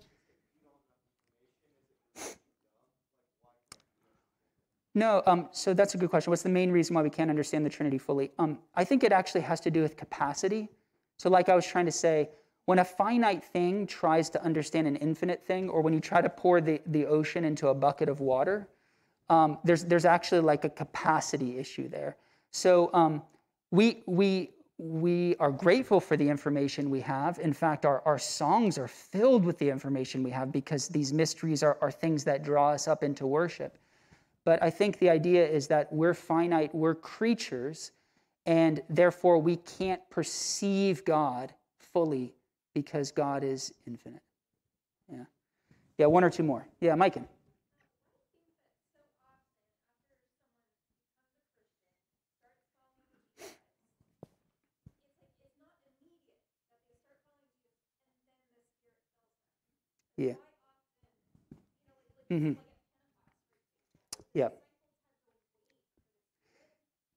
No, 4.94 5.22
um, 5.26 5.48
so 5.52 5.74
that's 5.74 5.94
a 5.94 5.98
good 5.98 6.08
question. 6.08 6.30
What's 6.30 6.42
the 6.42 6.48
main 6.48 6.72
reason 6.72 6.96
why 6.96 7.02
we 7.02 7.10
can't 7.10 7.28
understand 7.28 7.66
the 7.66 7.70
Trinity 7.70 7.98
fully? 7.98 8.32
Um, 8.38 8.58
I 8.74 8.82
think 8.82 9.04
it 9.04 9.12
actually 9.12 9.42
has 9.42 9.60
to 9.60 9.70
do 9.70 9.82
with 9.82 9.96
capacity. 9.96 10.70
So, 11.18 11.28
like 11.28 11.50
I 11.50 11.54
was 11.54 11.66
trying 11.66 11.84
to 11.84 11.92
say, 11.92 12.30
when 12.66 12.80
a 12.80 12.84
finite 12.84 13.44
thing 13.44 13.86
tries 13.86 14.28
to 14.30 14.42
understand 14.42 14.86
an 14.86 14.96
infinite 14.96 15.46
thing, 15.46 15.68
or 15.68 15.80
when 15.80 15.94
you 15.94 16.00
try 16.00 16.20
to 16.20 16.28
pour 16.28 16.60
the, 16.60 16.80
the 16.86 17.06
ocean 17.06 17.44
into 17.44 17.68
a 17.68 17.74
bucket 17.74 18.08
of 18.08 18.20
water, 18.20 18.68
um, 19.28 19.58
there's, 19.64 19.84
there's 19.84 20.04
actually 20.04 20.40
like 20.40 20.64
a 20.64 20.68
capacity 20.68 21.58
issue 21.58 21.88
there. 21.88 22.16
So 22.50 22.90
um, 22.92 23.22
we, 23.70 24.02
we, 24.06 24.50
we 24.78 25.36
are 25.36 25.50
grateful 25.50 26.00
for 26.00 26.16
the 26.16 26.28
information 26.28 26.90
we 26.90 27.00
have. 27.00 27.38
In 27.38 27.52
fact, 27.52 27.84
our, 27.84 28.02
our 28.04 28.18
songs 28.18 28.78
are 28.78 28.88
filled 28.88 29.44
with 29.44 29.58
the 29.58 29.70
information 29.70 30.22
we 30.22 30.30
have 30.30 30.52
because 30.52 30.88
these 30.88 31.12
mysteries 31.12 31.62
are, 31.62 31.78
are 31.80 31.90
things 31.90 32.24
that 32.24 32.42
draw 32.42 32.70
us 32.70 32.88
up 32.88 33.02
into 33.02 33.26
worship. 33.26 33.78
But 34.44 34.62
I 34.62 34.70
think 34.70 34.98
the 34.98 35.10
idea 35.10 35.46
is 35.46 35.66
that 35.68 35.92
we're 35.92 36.14
finite, 36.14 36.74
we're 36.74 36.94
creatures, 36.94 37.92
and 38.44 38.82
therefore 38.88 39.38
we 39.38 39.56
can't 39.56 40.00
perceive 40.10 41.04
God 41.04 41.52
fully 41.78 42.35
because 42.76 43.10
God 43.10 43.42
is 43.42 43.72
infinite. 43.86 44.20
Yeah. 45.10 45.24
Yeah, 45.96 46.06
one 46.08 46.24
or 46.24 46.28
two 46.28 46.42
more. 46.42 46.68
Yeah, 46.78 46.94
Mike. 46.94 47.16
Yeah. 60.18 60.34
Mm-hmm. 62.30 62.52
Yeah. 64.34 64.48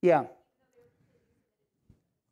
Yeah. 0.02 0.24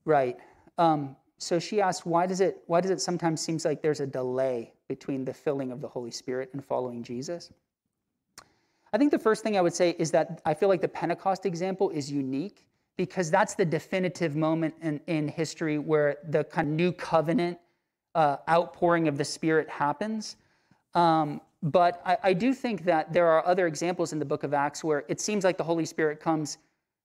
Right. 0.06 0.38
Um, 0.78 1.18
so 1.38 1.60
she 1.60 1.82
asked, 1.82 2.06
why 2.06 2.26
does 2.26 2.42
it 2.42 2.64
why 2.68 2.82
does 2.82 2.92
it 2.92 3.02
sometimes 3.02 3.42
seems 3.42 3.64
like 3.66 3.82
there's 3.82 4.00
a 4.00 4.08
delay 4.08 4.74
between 4.88 5.24
the 5.24 5.34
filling 5.34 5.72
of 5.72 5.82
the 5.82 5.88
Holy 5.88 6.12
Spirit 6.12 6.50
and 6.54 6.64
following 6.64 7.04
Jesus? 7.04 7.52
I 8.94 8.98
think 8.98 9.12
the 9.12 9.20
first 9.20 9.44
thing 9.44 9.58
I 9.58 9.62
would 9.62 9.74
say 9.74 9.96
is 10.00 10.12
that 10.12 10.42
I 10.46 10.54
feel 10.54 10.70
like 10.70 10.82
the 10.82 10.88
Pentecost 10.88 11.46
example 11.46 11.90
is 11.90 12.12
unique 12.12 12.66
because 12.96 13.30
that's 13.30 13.54
the 13.54 13.66
definitive 13.66 14.36
moment 14.36 14.74
in, 14.82 15.00
in 15.08 15.28
history 15.28 15.78
where 15.78 16.18
the 16.30 16.44
kind 16.46 16.68
of 16.70 16.74
new 16.74 16.92
covenant 16.92 17.60
uh, 18.16 18.38
outpouring 18.50 19.08
of 19.08 19.18
the 19.18 19.26
Spirit 19.26 19.70
happens. 19.70 20.38
Um, 20.96 21.42
but 21.62 22.02
I, 22.06 22.18
I 22.24 22.34
do 22.34 22.54
think 22.54 22.86
that 22.86 23.14
there 23.14 23.28
are 23.28 23.46
other 23.46 23.68
examples 23.68 24.14
in 24.14 24.20
the 24.20 24.26
book 24.26 24.44
of 24.44 24.54
Acts 24.54 24.84
where 24.84 25.04
it 25.08 25.22
seems 25.22 25.44
like 25.44 25.58
the 25.58 25.64
Holy 25.64 25.86
Spirit 25.86 26.20
comes 26.20 26.58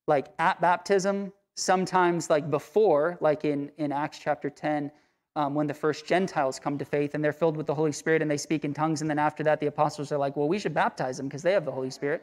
like 0.06 0.28
at 0.38 0.60
baptism 0.60 1.32
sometimes 1.54 2.30
like 2.30 2.50
before, 2.50 3.18
like 3.20 3.44
in, 3.44 3.70
in 3.78 3.92
Acts 3.92 4.18
chapter 4.18 4.50
10, 4.50 4.90
um, 5.34 5.54
when 5.54 5.66
the 5.66 5.74
first 5.74 6.06
Gentiles 6.06 6.58
come 6.58 6.76
to 6.78 6.84
faith 6.84 7.14
and 7.14 7.24
they're 7.24 7.32
filled 7.32 7.56
with 7.56 7.66
the 7.66 7.74
Holy 7.74 7.92
Spirit 7.92 8.22
and 8.22 8.30
they 8.30 8.36
speak 8.36 8.64
in 8.64 8.74
tongues. 8.74 9.00
And 9.00 9.08
then 9.08 9.18
after 9.18 9.42
that, 9.44 9.60
the 9.60 9.66
apostles 9.66 10.12
are 10.12 10.18
like, 10.18 10.36
well, 10.36 10.48
we 10.48 10.58
should 10.58 10.74
baptize 10.74 11.16
them 11.16 11.26
because 11.26 11.42
they 11.42 11.52
have 11.52 11.64
the 11.64 11.72
Holy 11.72 11.90
Spirit, 11.90 12.22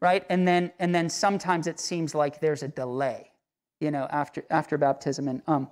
right? 0.00 0.24
And 0.28 0.46
then, 0.46 0.70
and 0.78 0.94
then 0.94 1.08
sometimes 1.08 1.66
it 1.66 1.80
seems 1.80 2.14
like 2.14 2.40
there's 2.40 2.62
a 2.62 2.68
delay, 2.68 3.30
you 3.80 3.90
know, 3.90 4.06
after, 4.10 4.44
after 4.50 4.76
baptism. 4.76 5.28
And 5.28 5.42
um, 5.46 5.70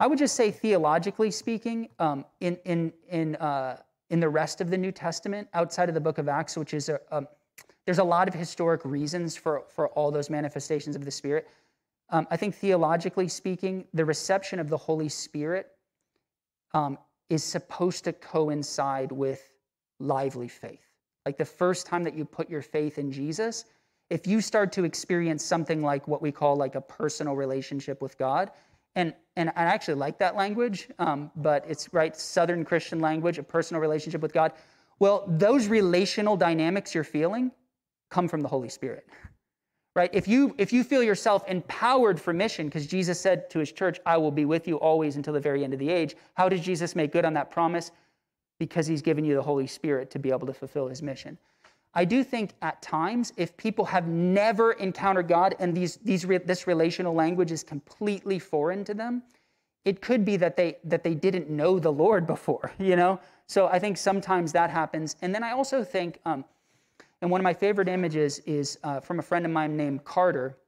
I 0.00 0.06
would 0.06 0.18
just 0.18 0.34
say, 0.34 0.50
theologically 0.50 1.30
speaking, 1.30 1.88
um, 1.98 2.26
in, 2.40 2.58
in, 2.64 2.92
in, 3.08 3.36
uh, 3.36 3.78
in 4.10 4.20
the 4.20 4.28
rest 4.28 4.60
of 4.60 4.68
the 4.68 4.76
New 4.76 4.92
Testament, 4.92 5.48
outside 5.54 5.88
of 5.88 5.94
the 5.94 6.00
book 6.00 6.18
of 6.18 6.28
Acts, 6.28 6.56
which 6.56 6.74
is 6.74 6.90
a, 6.90 7.00
a 7.10 7.26
there's 7.84 7.98
a 7.98 8.04
lot 8.04 8.28
of 8.28 8.34
historic 8.34 8.84
reasons 8.84 9.36
for, 9.36 9.64
for 9.68 9.88
all 9.88 10.10
those 10.10 10.30
manifestations 10.30 10.94
of 10.94 11.04
the 11.04 11.10
Spirit. 11.10 11.48
Um, 12.12 12.28
I 12.30 12.36
think 12.36 12.54
theologically 12.54 13.26
speaking, 13.26 13.86
the 13.94 14.04
reception 14.04 14.60
of 14.60 14.68
the 14.68 14.76
Holy 14.76 15.08
Spirit 15.08 15.68
um, 16.74 16.98
is 17.30 17.42
supposed 17.42 18.04
to 18.04 18.12
coincide 18.12 19.10
with 19.10 19.50
lively 19.98 20.48
faith. 20.48 20.86
Like 21.24 21.38
the 21.38 21.44
first 21.46 21.86
time 21.86 22.04
that 22.04 22.14
you 22.14 22.26
put 22.26 22.50
your 22.50 22.60
faith 22.60 22.98
in 22.98 23.10
Jesus, 23.10 23.64
if 24.10 24.26
you 24.26 24.42
start 24.42 24.72
to 24.72 24.84
experience 24.84 25.42
something 25.42 25.82
like 25.82 26.06
what 26.06 26.20
we 26.20 26.30
call 26.30 26.56
like 26.56 26.74
a 26.74 26.82
personal 26.82 27.34
relationship 27.34 28.02
with 28.02 28.18
God, 28.18 28.50
and 28.94 29.14
and 29.36 29.48
I 29.56 29.62
actually 29.62 29.94
like 29.94 30.18
that 30.18 30.36
language, 30.36 30.88
um, 30.98 31.30
but 31.36 31.64
it's 31.66 31.94
right 31.94 32.14
Southern 32.14 32.62
Christian 32.66 33.00
language, 33.00 33.38
a 33.38 33.42
personal 33.42 33.80
relationship 33.80 34.20
with 34.20 34.34
God. 34.34 34.52
Well, 34.98 35.24
those 35.26 35.66
relational 35.66 36.36
dynamics 36.36 36.94
you're 36.94 37.04
feeling 37.04 37.52
come 38.10 38.28
from 38.28 38.42
the 38.42 38.48
Holy 38.48 38.68
Spirit. 38.68 39.06
Right? 39.94 40.10
If 40.12 40.26
you 40.26 40.54
if 40.56 40.72
you 40.72 40.84
feel 40.84 41.02
yourself 41.02 41.44
empowered 41.48 42.18
for 42.18 42.32
mission 42.32 42.66
because 42.66 42.86
Jesus 42.86 43.20
said 43.20 43.50
to 43.50 43.58
his 43.58 43.72
church, 43.72 44.00
"I 44.06 44.16
will 44.16 44.30
be 44.30 44.46
with 44.46 44.66
you 44.66 44.76
always 44.76 45.16
until 45.16 45.34
the 45.34 45.40
very 45.40 45.64
end 45.64 45.74
of 45.74 45.78
the 45.78 45.90
age." 45.90 46.16
How 46.34 46.48
does 46.48 46.60
Jesus 46.60 46.96
make 46.96 47.12
good 47.12 47.26
on 47.26 47.34
that 47.34 47.50
promise? 47.50 47.90
Because 48.58 48.86
he's 48.86 49.02
given 49.02 49.24
you 49.24 49.34
the 49.34 49.42
Holy 49.42 49.66
Spirit 49.66 50.10
to 50.12 50.18
be 50.18 50.30
able 50.30 50.46
to 50.46 50.54
fulfill 50.54 50.88
his 50.88 51.02
mission. 51.02 51.36
I 51.94 52.04
do 52.04 52.24
think 52.24 52.52
at 52.62 52.80
times, 52.80 53.32
if 53.36 53.56
people 53.56 53.84
have 53.84 54.08
never 54.08 54.72
encountered 54.72 55.28
God 55.28 55.54
and 55.58 55.76
these, 55.76 55.96
these, 55.96 56.22
this 56.22 56.66
relational 56.66 57.14
language 57.14 57.52
is 57.52 57.62
completely 57.62 58.38
foreign 58.38 58.84
to 58.84 58.94
them, 58.94 59.22
it 59.84 60.00
could 60.00 60.24
be 60.24 60.36
that 60.38 60.56
they, 60.56 60.78
that 60.84 61.04
they 61.04 61.14
didn't 61.14 61.50
know 61.50 61.78
the 61.78 61.92
Lord 61.92 62.26
before, 62.36 62.72
you 62.78 62.96
know? 62.96 63.20
So 63.46 63.66
I 63.66 63.78
think 63.78 63.98
sometimes 63.98 64.52
that 64.52 64.70
happens. 64.70 65.16
And 65.20 65.34
then 65.34 65.42
I 65.42 65.52
also 65.52 65.84
think, 65.84 66.18
um, 66.24 66.44
and 67.22 67.30
one 67.30 67.40
of 67.40 67.44
my 67.44 67.54
favorite 67.54 67.88
images 67.88 68.40
is 68.40 68.78
uh, 68.82 68.98
from 68.98 69.20
a 69.20 69.22
friend 69.22 69.46
of 69.46 69.52
mine 69.52 69.76
named 69.76 70.04
Carter, 70.04 70.58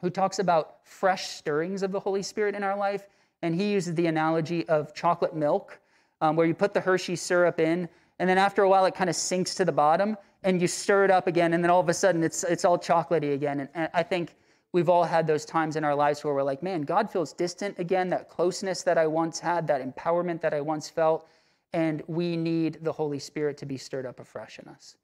who 0.00 0.08
talks 0.08 0.38
about 0.38 0.78
fresh 0.82 1.28
stirrings 1.28 1.82
of 1.82 1.92
the 1.92 2.00
Holy 2.00 2.22
Spirit 2.22 2.54
in 2.54 2.64
our 2.64 2.76
life. 2.76 3.06
And 3.42 3.54
he 3.54 3.70
uses 3.72 3.94
the 3.94 4.06
analogy 4.06 4.66
of 4.68 4.94
chocolate 4.94 5.36
milk, 5.36 5.78
um, 6.22 6.36
where 6.36 6.46
you 6.46 6.54
put 6.54 6.72
the 6.72 6.80
Hershey 6.80 7.16
syrup 7.16 7.60
in, 7.60 7.86
and 8.18 8.28
then 8.28 8.38
after 8.38 8.62
a 8.62 8.68
while 8.68 8.86
it 8.86 8.94
kind 8.94 9.08
of 9.10 9.16
sinks 9.16 9.54
to 9.56 9.64
the 9.64 9.72
bottom 9.72 10.16
and 10.42 10.60
you 10.60 10.66
stir 10.66 11.04
it 11.04 11.10
up 11.10 11.26
again, 11.26 11.52
and 11.52 11.62
then 11.62 11.70
all 11.70 11.80
of 11.80 11.88
a 11.90 11.94
sudden 11.94 12.22
it's, 12.22 12.44
it's 12.44 12.64
all 12.64 12.78
chocolatey 12.78 13.34
again. 13.34 13.60
And, 13.60 13.68
and 13.74 13.90
I 13.92 14.02
think 14.02 14.36
we've 14.72 14.88
all 14.88 15.04
had 15.04 15.26
those 15.26 15.44
times 15.44 15.76
in 15.76 15.84
our 15.84 15.94
lives 15.94 16.24
where 16.24 16.32
we're 16.32 16.42
like, 16.42 16.62
man, 16.62 16.80
God 16.80 17.10
feels 17.10 17.34
distant 17.34 17.78
again, 17.78 18.08
that 18.08 18.30
closeness 18.30 18.82
that 18.84 18.96
I 18.96 19.06
once 19.06 19.38
had, 19.38 19.66
that 19.66 19.82
empowerment 19.82 20.40
that 20.40 20.54
I 20.54 20.62
once 20.62 20.88
felt, 20.88 21.28
and 21.74 22.02
we 22.06 22.38
need 22.38 22.78
the 22.82 22.92
Holy 22.92 23.18
Spirit 23.18 23.58
to 23.58 23.66
be 23.66 23.76
stirred 23.76 24.06
up 24.06 24.18
afresh 24.18 24.58
in 24.58 24.66
us. 24.68 24.96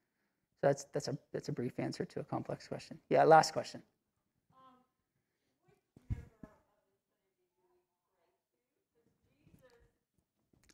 So 0.60 0.68
that's, 0.68 0.84
that's, 0.92 1.08
a, 1.08 1.18
that's 1.32 1.48
a 1.48 1.52
brief 1.52 1.78
answer 1.78 2.04
to 2.04 2.20
a 2.20 2.24
complex 2.24 2.66
question. 2.66 2.98
Yeah, 3.10 3.24
last 3.24 3.52
question. 3.52 3.82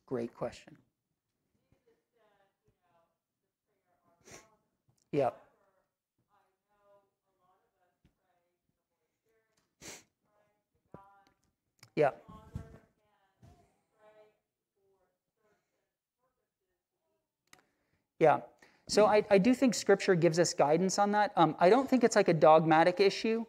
Great 0.07 0.35
question. 0.37 0.77
Yep. 5.11 5.37
Yep. 11.97 12.25
Yeah. 18.18 18.40
So 18.93 19.07
I, 19.07 19.25
I 19.31 19.39
do 19.39 19.55
think 19.55 19.75
Scripture 19.75 20.15
gives 20.15 20.39
us 20.39 20.53
guidance 20.53 20.99
on 20.99 21.13
that. 21.13 21.33
Um, 21.35 21.57
I 21.59 21.71
don't 21.71 21.89
think 21.89 22.05
it's 22.05 22.15
like 22.15 22.29
a 22.29 22.35
dogmatic 22.35 23.01
issue. 23.01 23.47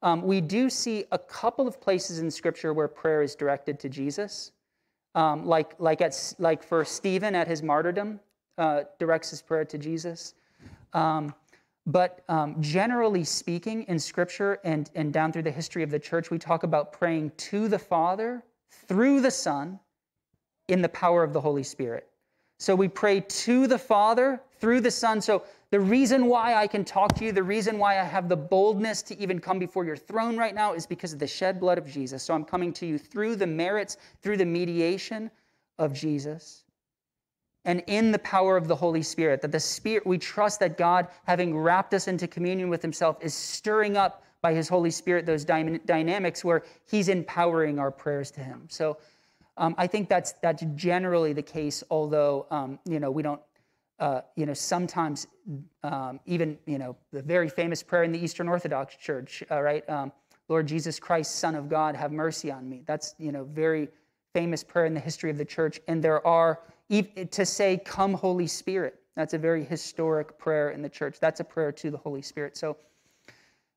Um, 0.00 0.22
we 0.22 0.40
do 0.40 0.70
see 0.70 1.04
a 1.12 1.18
couple 1.18 1.68
of 1.68 1.78
places 1.82 2.20
in 2.20 2.30
Scripture 2.30 2.72
where 2.72 2.88
prayer 2.88 3.20
is 3.20 3.34
directed 3.34 3.78
to 3.80 3.90
Jesus, 3.90 4.52
um, 5.14 5.44
like 5.44 5.74
like 5.78 6.00
at 6.00 6.34
like 6.38 6.62
for 6.62 6.82
Stephen 6.82 7.34
at 7.34 7.46
his 7.46 7.62
martyrdom, 7.62 8.20
uh, 8.56 8.84
directs 8.98 9.28
his 9.28 9.42
prayer 9.42 9.66
to 9.66 9.76
Jesus. 9.76 10.32
Um, 10.94 11.34
but 11.84 12.24
um, 12.30 12.56
generally 12.62 13.22
speaking, 13.22 13.82
in 13.88 13.98
Scripture 13.98 14.60
and, 14.64 14.90
and 14.94 15.12
down 15.12 15.30
through 15.30 15.42
the 15.42 15.50
history 15.50 15.82
of 15.82 15.90
the 15.90 15.98
church, 15.98 16.30
we 16.30 16.38
talk 16.38 16.62
about 16.62 16.94
praying 16.94 17.32
to 17.36 17.68
the 17.68 17.78
Father 17.78 18.42
through 18.70 19.20
the 19.20 19.30
Son 19.30 19.78
in 20.68 20.80
the 20.80 20.88
power 20.88 21.22
of 21.22 21.34
the 21.34 21.40
Holy 21.42 21.64
Spirit. 21.64 22.08
So 22.58 22.74
we 22.74 22.88
pray 22.88 23.20
to 23.20 23.66
the 23.66 23.78
Father 23.78 24.40
through 24.60 24.80
the 24.80 24.90
Son. 24.90 25.20
So 25.20 25.44
the 25.70 25.80
reason 25.80 26.26
why 26.26 26.54
I 26.54 26.66
can 26.66 26.84
talk 26.84 27.14
to 27.16 27.24
you, 27.24 27.32
the 27.32 27.42
reason 27.42 27.78
why 27.78 28.00
I 28.00 28.04
have 28.04 28.28
the 28.28 28.36
boldness 28.36 29.02
to 29.02 29.18
even 29.18 29.40
come 29.40 29.58
before 29.58 29.84
your 29.84 29.96
throne 29.96 30.36
right 30.36 30.54
now 30.54 30.72
is 30.72 30.86
because 30.86 31.12
of 31.12 31.18
the 31.18 31.26
shed 31.26 31.60
blood 31.60 31.76
of 31.76 31.86
Jesus. 31.86 32.22
So 32.22 32.34
I'm 32.34 32.44
coming 32.44 32.72
to 32.74 32.86
you 32.86 32.98
through 32.98 33.36
the 33.36 33.46
merits, 33.46 33.96
through 34.22 34.38
the 34.38 34.46
mediation 34.46 35.30
of 35.78 35.92
Jesus 35.92 36.64
and 37.66 37.82
in 37.88 38.12
the 38.12 38.18
power 38.20 38.56
of 38.56 38.68
the 38.68 38.76
Holy 38.76 39.02
Spirit. 39.02 39.42
That 39.42 39.52
the 39.52 39.60
Spirit, 39.60 40.06
we 40.06 40.16
trust 40.16 40.60
that 40.60 40.78
God, 40.78 41.08
having 41.24 41.58
wrapped 41.58 41.92
us 41.92 42.08
into 42.08 42.26
communion 42.26 42.70
with 42.70 42.80
Himself, 42.80 43.18
is 43.20 43.34
stirring 43.34 43.96
up 43.96 44.22
by 44.40 44.54
His 44.54 44.68
Holy 44.68 44.90
Spirit 44.90 45.26
those 45.26 45.44
dy- 45.44 45.80
dynamics 45.84 46.44
where 46.44 46.62
He's 46.88 47.08
empowering 47.08 47.78
our 47.78 47.90
prayers 47.90 48.30
to 48.32 48.40
Him. 48.40 48.66
So 48.70 48.98
um, 49.56 49.74
I 49.78 49.86
think 49.86 50.08
that's 50.08 50.32
that's 50.42 50.64
generally 50.74 51.32
the 51.32 51.42
case. 51.42 51.82
Although 51.90 52.46
um, 52.50 52.78
you 52.84 53.00
know 53.00 53.10
we 53.10 53.22
don't, 53.22 53.40
uh, 53.98 54.22
you 54.36 54.46
know, 54.46 54.54
sometimes 54.54 55.26
um, 55.82 56.20
even 56.26 56.58
you 56.66 56.78
know 56.78 56.96
the 57.12 57.22
very 57.22 57.48
famous 57.48 57.82
prayer 57.82 58.04
in 58.04 58.12
the 58.12 58.18
Eastern 58.18 58.48
Orthodox 58.48 58.96
Church, 58.96 59.42
uh, 59.50 59.60
right? 59.60 59.88
Um, 59.88 60.12
Lord 60.48 60.66
Jesus 60.66 61.00
Christ, 61.00 61.36
Son 61.36 61.54
of 61.54 61.68
God, 61.68 61.96
have 61.96 62.12
mercy 62.12 62.50
on 62.50 62.68
me. 62.68 62.82
That's 62.86 63.14
you 63.18 63.32
know 63.32 63.44
very 63.44 63.88
famous 64.34 64.62
prayer 64.62 64.86
in 64.86 64.94
the 64.94 65.00
history 65.00 65.30
of 65.30 65.38
the 65.38 65.44
church, 65.44 65.80
and 65.88 66.02
there 66.02 66.24
are 66.26 66.60
to 67.30 67.46
say, 67.46 67.78
Come, 67.84 68.14
Holy 68.14 68.46
Spirit. 68.46 69.00
That's 69.16 69.34
a 69.34 69.38
very 69.38 69.64
historic 69.64 70.38
prayer 70.38 70.70
in 70.70 70.82
the 70.82 70.88
church. 70.88 71.18
That's 71.20 71.40
a 71.40 71.44
prayer 71.44 71.72
to 71.72 71.90
the 71.90 71.96
Holy 71.96 72.22
Spirit. 72.22 72.56
So 72.56 72.76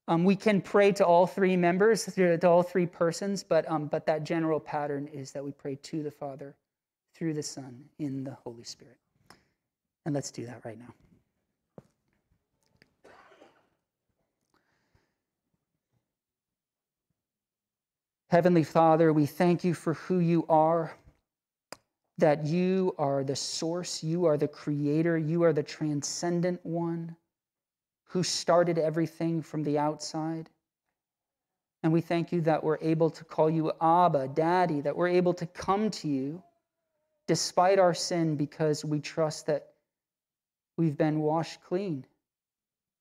um, 0.10 0.24
we 0.24 0.36
can 0.36 0.60
pray 0.60 0.92
to 0.94 1.06
all 1.06 1.28
three 1.28 1.56
members, 1.56 2.06
to 2.06 2.48
all 2.48 2.64
three 2.64 2.88
persons, 2.88 3.44
but, 3.44 3.70
um, 3.70 3.86
but 3.86 4.08
that 4.08 4.24
general 4.24 4.60
pattern 4.60 5.08
is 5.14 5.32
that 5.32 5.46
we 5.46 5.52
pray 5.52 5.76
to 5.84 6.02
the 6.02 6.10
Father, 6.10 6.56
through 7.14 7.36
the 7.36 7.44
Son, 7.44 7.86
in 8.00 8.24
the 8.24 8.34
Holy 8.44 8.64
Spirit. 8.64 8.98
And 10.08 10.16
let's 10.16 10.32
do 10.32 10.48
that 10.48 10.66
right 10.66 10.80
now. 10.80 10.92
Heavenly 18.30 18.64
Father, 18.64 19.14
we 19.14 19.28
thank 19.28 19.64
you 19.64 19.76
for 19.76 19.94
who 19.94 20.20
you 20.20 20.44
are 20.50 20.92
that 22.18 22.46
you 22.46 22.94
are 22.98 23.24
the 23.24 23.36
source, 23.36 24.04
you 24.04 24.26
are 24.26 24.38
the 24.38 24.48
creator, 24.48 25.18
you 25.18 25.44
are 25.44 25.54
the 25.54 25.64
transcendent 25.64 26.60
one 26.66 27.16
who 28.10 28.24
started 28.24 28.78
everything 28.78 29.42
from 29.42 29.64
the 29.64 29.78
outside. 29.78 30.50
And 31.82 31.92
we 31.94 32.02
thank 32.02 32.32
you 32.32 32.42
that 32.42 32.64
we're 32.64 32.78
able 32.82 33.10
to 33.10 33.24
call 33.24 33.50
you 33.50 33.72
Abba, 33.82 34.30
Daddy, 34.30 34.82
that 34.82 34.96
we're 34.96 35.08
able 35.08 35.34
to 35.36 35.46
come 35.46 35.90
to 35.92 36.08
you 36.08 36.44
despite 37.28 37.80
our 37.80 37.94
sin 37.94 38.36
because 38.36 38.84
we 38.84 39.00
trust 39.00 39.48
that 39.48 39.74
we've 40.78 40.98
been 40.98 41.20
washed 41.20 41.64
clean 41.64 42.06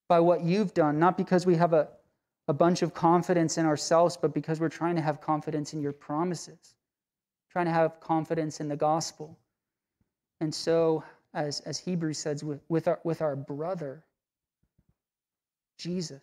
by 0.09 0.21
what 0.21 0.43
you've 0.43 0.75
done, 0.75 0.99
not 0.99 1.17
because 1.17 1.45
we 1.45 1.57
have 1.57 1.73
a, 1.73 1.89
a 2.47 2.53
bunch 2.53 2.83
of 2.83 2.95
confidence 2.95 3.59
in 3.59 3.67
ourselves, 3.67 4.17
but 4.17 4.33
because 4.33 4.61
we're 4.61 4.69
trying 4.69 4.97
to 4.97 5.03
have 5.03 5.21
confidence 5.21 5.73
in 5.73 5.81
your 5.81 5.93
promises 5.93 6.75
trying 7.51 7.67
to 7.67 7.73
have 7.73 8.01
confidence 8.01 8.61
in 8.61 8.69
the 8.69 8.77
gospel. 8.77 9.39
And 10.41 10.55
so, 10.55 11.03
as, 11.35 11.61
as 11.61 11.79
Hebrews 11.79 12.19
says, 12.19 12.45
with, 12.45 12.61
with, 12.69 12.89
our, 12.89 13.01
with 13.05 13.23
our 13.23 13.37
brother, 13.37 14.05
Jesus, 15.79 16.23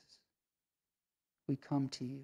we 1.48 1.56
come 1.56 1.90
to 1.90 2.06
you. 2.06 2.22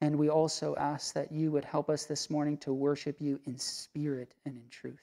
And 0.00 0.16
we 0.16 0.28
also 0.28 0.76
ask 0.76 1.14
that 1.14 1.32
you 1.32 1.50
would 1.50 1.64
help 1.64 1.90
us 1.90 2.04
this 2.04 2.30
morning 2.30 2.56
to 2.58 2.72
worship 2.72 3.20
you 3.20 3.40
in 3.46 3.58
spirit 3.58 4.34
and 4.46 4.56
in 4.56 4.68
truth, 4.70 5.02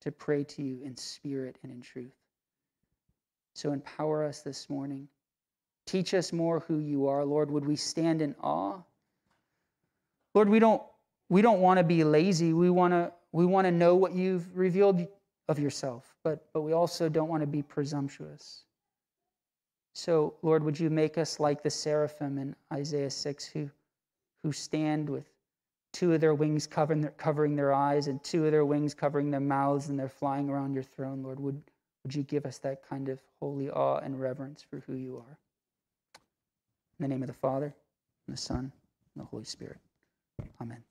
to 0.00 0.10
pray 0.10 0.42
to 0.44 0.62
you 0.62 0.80
in 0.82 0.96
spirit 0.96 1.56
and 1.62 1.70
in 1.70 1.80
truth. 1.80 2.10
So 3.54 3.72
empower 3.72 4.24
us 4.24 4.40
this 4.40 4.68
morning. 4.68 5.06
Teach 5.86 6.14
us 6.14 6.32
more 6.32 6.60
who 6.60 6.78
you 6.78 7.06
are, 7.06 7.24
Lord. 7.24 7.50
Would 7.50 7.64
we 7.64 7.76
stand 7.76 8.20
in 8.20 8.34
awe 8.42 8.80
Lord, 10.34 10.48
we 10.48 10.58
don't, 10.58 10.82
we 11.28 11.42
don't 11.42 11.60
want 11.60 11.78
to 11.78 11.84
be 11.84 12.04
lazy. 12.04 12.52
We 12.52 12.70
want 12.70 12.92
to, 12.92 13.12
we 13.32 13.46
want 13.46 13.66
to 13.66 13.72
know 13.72 13.96
what 13.96 14.12
you've 14.12 14.56
revealed 14.56 15.06
of 15.48 15.58
yourself, 15.58 16.14
but, 16.22 16.46
but 16.52 16.62
we 16.62 16.72
also 16.72 17.08
don't 17.08 17.28
want 17.28 17.42
to 17.42 17.46
be 17.46 17.62
presumptuous. 17.62 18.62
So, 19.92 20.34
Lord, 20.42 20.62
would 20.62 20.78
you 20.78 20.90
make 20.90 21.18
us 21.18 21.40
like 21.40 21.62
the 21.62 21.70
seraphim 21.70 22.38
in 22.38 22.54
Isaiah 22.72 23.10
6 23.10 23.46
who, 23.46 23.70
who 24.42 24.52
stand 24.52 25.08
with 25.08 25.28
two 25.92 26.12
of 26.12 26.20
their 26.20 26.34
wings 26.34 26.66
covering 26.66 27.00
their, 27.00 27.10
covering 27.12 27.56
their 27.56 27.72
eyes 27.72 28.06
and 28.06 28.22
two 28.22 28.46
of 28.46 28.52
their 28.52 28.64
wings 28.64 28.94
covering 28.94 29.30
their 29.30 29.40
mouths 29.40 29.88
and 29.88 29.98
they're 29.98 30.08
flying 30.08 30.48
around 30.48 30.74
your 30.74 30.84
throne, 30.84 31.22
Lord? 31.22 31.40
Would, 31.40 31.60
would 32.04 32.14
you 32.14 32.22
give 32.22 32.46
us 32.46 32.58
that 32.58 32.86
kind 32.86 33.08
of 33.08 33.20
holy 33.40 33.70
awe 33.70 33.98
and 33.98 34.20
reverence 34.20 34.62
for 34.62 34.80
who 34.86 34.94
you 34.94 35.16
are? 35.16 35.38
In 36.98 37.02
the 37.04 37.08
name 37.08 37.22
of 37.22 37.28
the 37.28 37.34
Father, 37.34 37.74
and 38.26 38.36
the 38.36 38.40
Son, 38.40 38.58
and 39.14 39.24
the 39.24 39.24
Holy 39.24 39.44
Spirit. 39.44 39.78
Amen. 40.60 40.82